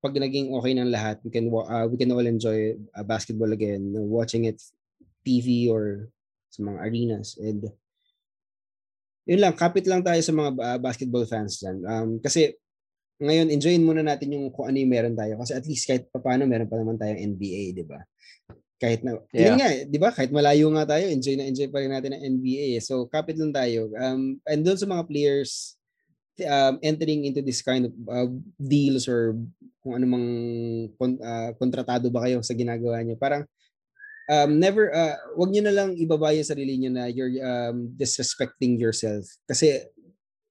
pag 0.00 0.16
naging 0.16 0.54
okay 0.56 0.72
ng 0.72 0.88
lahat, 0.88 1.20
we 1.20 1.28
can 1.28 1.52
uh, 1.52 1.86
we 1.90 2.00
can 2.00 2.12
all 2.14 2.24
enjoy 2.24 2.74
uh, 2.96 3.04
basketball 3.04 3.52
again, 3.52 3.92
watching 3.92 4.48
it 4.48 4.60
TV 5.26 5.68
or 5.68 6.08
sa 6.56 6.64
mga 6.64 6.78
arenas. 6.80 7.36
And 7.36 7.68
yun 9.28 9.40
lang, 9.42 9.54
kapit 9.58 9.84
lang 9.84 10.00
tayo 10.00 10.18
sa 10.22 10.32
mga 10.32 10.50
uh, 10.56 10.78
basketball 10.80 11.28
fans 11.28 11.60
dyan. 11.60 11.82
Um, 11.84 12.10
kasi 12.22 12.56
ngayon, 13.20 13.48
enjoyin 13.48 13.84
muna 13.84 14.04
natin 14.04 14.32
yung 14.32 14.52
kung 14.52 14.68
ano 14.68 14.76
yung 14.76 14.92
meron 14.92 15.16
tayo. 15.16 15.40
Kasi 15.40 15.52
at 15.56 15.64
least 15.64 15.84
kahit 15.88 16.08
paano, 16.12 16.44
meron 16.44 16.68
pa 16.68 16.76
naman 16.76 17.00
tayong 17.00 17.36
NBA, 17.36 17.72
di 17.72 17.84
ba? 17.84 18.00
Kahit 18.76 19.00
na, 19.00 19.16
yeah. 19.32 19.50
yun 19.50 19.56
nga, 19.56 19.68
di 19.88 19.98
ba? 19.98 20.08
Kahit 20.12 20.30
malayo 20.30 20.68
nga 20.76 20.84
tayo, 20.84 21.08
enjoy 21.08 21.34
na 21.34 21.48
enjoy 21.48 21.68
pa 21.72 21.80
rin 21.80 21.92
natin 21.92 22.12
ang 22.12 22.22
NBA. 22.22 22.76
So, 22.84 23.08
kapit 23.08 23.40
lang 23.40 23.56
tayo. 23.56 23.88
Um, 23.96 24.36
and 24.44 24.60
doon 24.60 24.76
sa 24.76 24.84
mga 24.84 25.08
players 25.08 25.80
um, 26.44 26.76
entering 26.84 27.24
into 27.24 27.40
this 27.40 27.64
kind 27.64 27.88
of 27.88 27.92
uh, 28.04 28.28
deals 28.60 29.08
or 29.08 29.32
kung 29.80 29.96
anumang 29.96 30.26
kon, 31.00 31.16
uh, 31.24 31.56
kontratado 31.56 32.12
ba 32.12 32.28
kayo 32.28 32.44
sa 32.44 32.52
ginagawa 32.52 33.00
niyo, 33.00 33.16
parang 33.16 33.48
um, 34.30 34.58
never, 34.58 34.92
uh, 34.94 35.16
wag 35.36 35.50
niyo 35.50 35.62
na 35.66 35.74
lang 35.74 35.96
ibaba 35.96 36.34
yung 36.34 36.46
sarili 36.46 36.78
niyo 36.78 36.90
na 36.92 37.06
you're 37.06 37.34
um, 37.42 37.90
disrespecting 37.96 38.78
yourself. 38.78 39.24
Kasi 39.48 39.86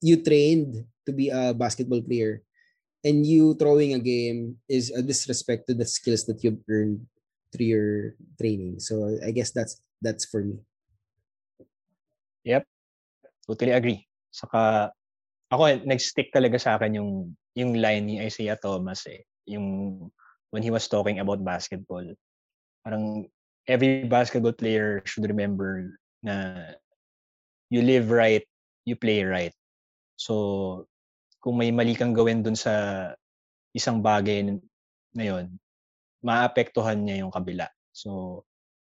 you 0.01 0.21
trained 0.21 0.85
to 1.05 1.11
be 1.11 1.29
a 1.29 1.53
basketball 1.53 2.01
player 2.01 2.41
and 3.05 3.25
you 3.25 3.53
throwing 3.55 3.93
a 3.93 4.01
game 4.01 4.57
is 4.67 4.89
a 4.89 5.01
disrespect 5.01 5.69
to 5.69 5.77
the 5.77 5.85
skills 5.85 6.25
that 6.25 6.41
you've 6.43 6.61
earned 6.69 7.05
through 7.53 7.69
your 7.69 7.91
training. 8.41 8.81
So 8.81 9.17
I 9.21 9.29
guess 9.31 9.53
that's 9.53 9.79
that's 10.01 10.25
for 10.25 10.41
me. 10.41 10.57
Yep. 12.43 12.65
Totally 13.45 13.73
agree. 13.73 14.01
Saka 14.33 14.89
ako 15.53 15.85
nag-stick 15.85 16.33
talaga 16.33 16.57
sa 16.57 16.75
akin 16.75 16.97
yung 16.97 17.11
yung 17.53 17.77
line 17.77 18.03
ni 18.09 18.15
Isaiah 18.19 18.59
Thomas 18.59 19.05
eh, 19.07 19.23
yung 19.47 20.09
when 20.49 20.65
he 20.65 20.73
was 20.73 20.89
talking 20.89 21.21
about 21.21 21.45
basketball. 21.45 22.03
Parang 22.81 23.29
every 23.67 24.05
basketball 24.05 24.53
player 24.53 25.01
should 25.05 25.25
remember 25.25 25.97
na 26.21 26.55
you 27.69 27.81
live 27.81 28.09
right, 28.13 28.45
you 28.85 28.95
play 28.95 29.25
right. 29.25 29.53
So, 30.15 30.87
kung 31.41 31.57
may 31.57 31.69
mali 31.69 31.93
kang 31.93 32.13
gawin 32.13 32.41
dun 32.41 32.57
sa 32.57 33.13
isang 33.75 34.01
bagay 34.01 34.61
na 35.13 35.23
yun, 35.23 35.59
maapektuhan 36.25 37.03
niya 37.03 37.25
yung 37.25 37.33
kabila. 37.33 37.67
So, 37.93 38.41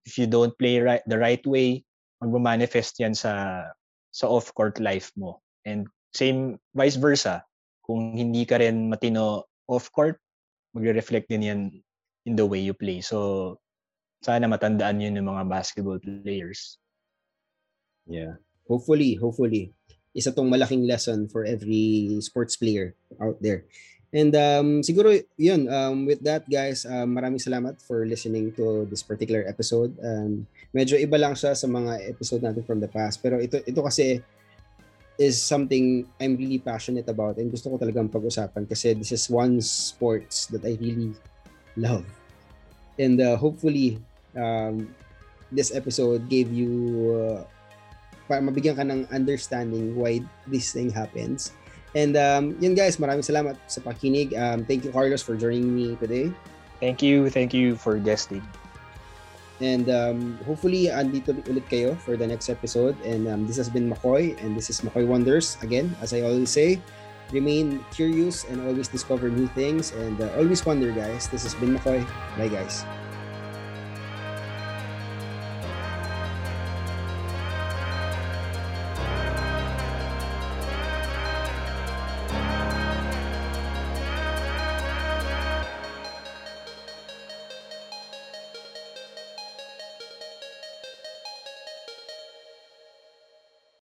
if 0.06 0.20
you 0.20 0.28
don't 0.28 0.54
play 0.58 0.82
right, 0.84 1.02
the 1.08 1.18
right 1.18 1.42
way, 1.48 1.86
magmamanifest 2.22 3.00
yan 3.00 3.16
sa 3.16 3.66
sa 4.14 4.30
off-court 4.30 4.78
life 4.78 5.10
mo. 5.18 5.42
And 5.66 5.90
same 6.14 6.62
vice 6.78 6.96
versa, 7.02 7.42
kung 7.82 8.14
hindi 8.14 8.46
ka 8.46 8.62
rin 8.62 8.94
matino 8.94 9.50
off-court, 9.66 10.22
magre-reflect 10.78 11.28
din 11.30 11.44
yan 11.50 11.62
in 12.30 12.34
the 12.38 12.46
way 12.46 12.62
you 12.62 12.78
play. 12.78 13.02
So, 13.02 13.58
sana 14.24 14.48
matandaan 14.48 15.04
yun 15.04 15.20
ng 15.20 15.28
mga 15.28 15.44
basketball 15.52 16.00
players. 16.00 16.80
Yeah. 18.08 18.40
Hopefully, 18.72 19.20
hopefully. 19.20 19.76
Isa 20.16 20.32
tong 20.32 20.48
malaking 20.48 20.88
lesson 20.88 21.28
for 21.28 21.44
every 21.44 22.16
sports 22.24 22.56
player 22.56 22.96
out 23.20 23.36
there. 23.44 23.68
And 24.14 24.30
um, 24.38 24.86
siguro 24.86 25.18
yun, 25.42 25.66
um, 25.74 26.06
with 26.06 26.22
that 26.22 26.46
guys, 26.46 26.86
um, 26.86 27.18
maraming 27.18 27.42
salamat 27.42 27.82
for 27.82 28.06
listening 28.06 28.54
to 28.56 28.86
this 28.86 29.02
particular 29.02 29.42
episode. 29.50 29.98
Um, 30.06 30.46
medyo 30.70 31.02
iba 31.02 31.18
lang 31.18 31.34
siya 31.34 31.58
sa 31.58 31.66
mga 31.66 32.14
episode 32.14 32.46
natin 32.46 32.62
from 32.62 32.78
the 32.78 32.88
past. 32.88 33.26
Pero 33.26 33.42
ito, 33.42 33.58
ito 33.66 33.82
kasi 33.82 34.22
is 35.18 35.42
something 35.42 36.06
I'm 36.22 36.38
really 36.38 36.62
passionate 36.62 37.10
about 37.10 37.38
and 37.38 37.50
gusto 37.50 37.70
ko 37.70 37.78
talagang 37.78 38.10
pag-usapan 38.10 38.66
kasi 38.66 38.98
this 38.98 39.14
is 39.14 39.30
one 39.30 39.62
sports 39.62 40.50
that 40.54 40.66
I 40.66 40.78
really 40.78 41.14
love. 41.78 42.06
And 43.02 43.18
uh, 43.18 43.38
hopefully, 43.38 43.98
um, 44.38 44.94
this 45.52 45.74
episode 45.74 46.30
gave 46.30 46.52
you 46.52 46.72
uh, 47.14 47.42
para 48.28 48.42
mabigyan 48.42 48.76
ka 48.80 48.86
ng 48.88 49.06
understanding 49.14 49.94
why 49.96 50.22
this 50.48 50.72
thing 50.72 50.90
happens. 50.90 51.52
And 51.94 52.18
um, 52.18 52.58
yun 52.58 52.74
guys, 52.74 52.98
maraming 52.98 53.22
salamat 53.22 53.54
sa 53.70 53.82
pakinig. 53.86 54.34
Um, 54.34 54.66
thank 54.66 54.82
you 54.82 54.90
Carlos 54.90 55.22
for 55.22 55.38
joining 55.38 55.70
me 55.70 55.94
today. 56.02 56.34
Thank 56.82 57.06
you. 57.06 57.30
Thank 57.30 57.54
you 57.54 57.78
for 57.78 58.02
guesting. 58.02 58.44
And 59.62 59.88
um, 59.88 60.36
hopefully, 60.44 60.90
andito 60.92 61.32
ulit 61.48 61.70
kayo 61.70 61.96
for 62.02 62.18
the 62.18 62.28
next 62.28 62.50
episode. 62.50 62.98
And 63.06 63.30
um, 63.30 63.48
this 63.48 63.56
has 63.56 63.70
been 63.70 63.88
McCoy, 63.88 64.36
and 64.42 64.58
this 64.58 64.68
is 64.68 64.82
McCoy 64.82 65.08
Wonders. 65.08 65.56
Again, 65.62 65.96
as 66.02 66.12
I 66.12 66.26
always 66.26 66.50
say, 66.50 66.82
remain 67.32 67.80
curious 67.94 68.44
and 68.50 68.60
always 68.68 68.90
discover 68.90 69.30
new 69.30 69.48
things. 69.54 69.94
And 69.96 70.20
uh, 70.20 70.34
always 70.36 70.66
wonder, 70.66 70.92
guys. 70.92 71.30
This 71.30 71.48
has 71.48 71.56
been 71.56 71.78
McCoy. 71.78 72.04
Bye, 72.36 72.52
guys. 72.52 72.84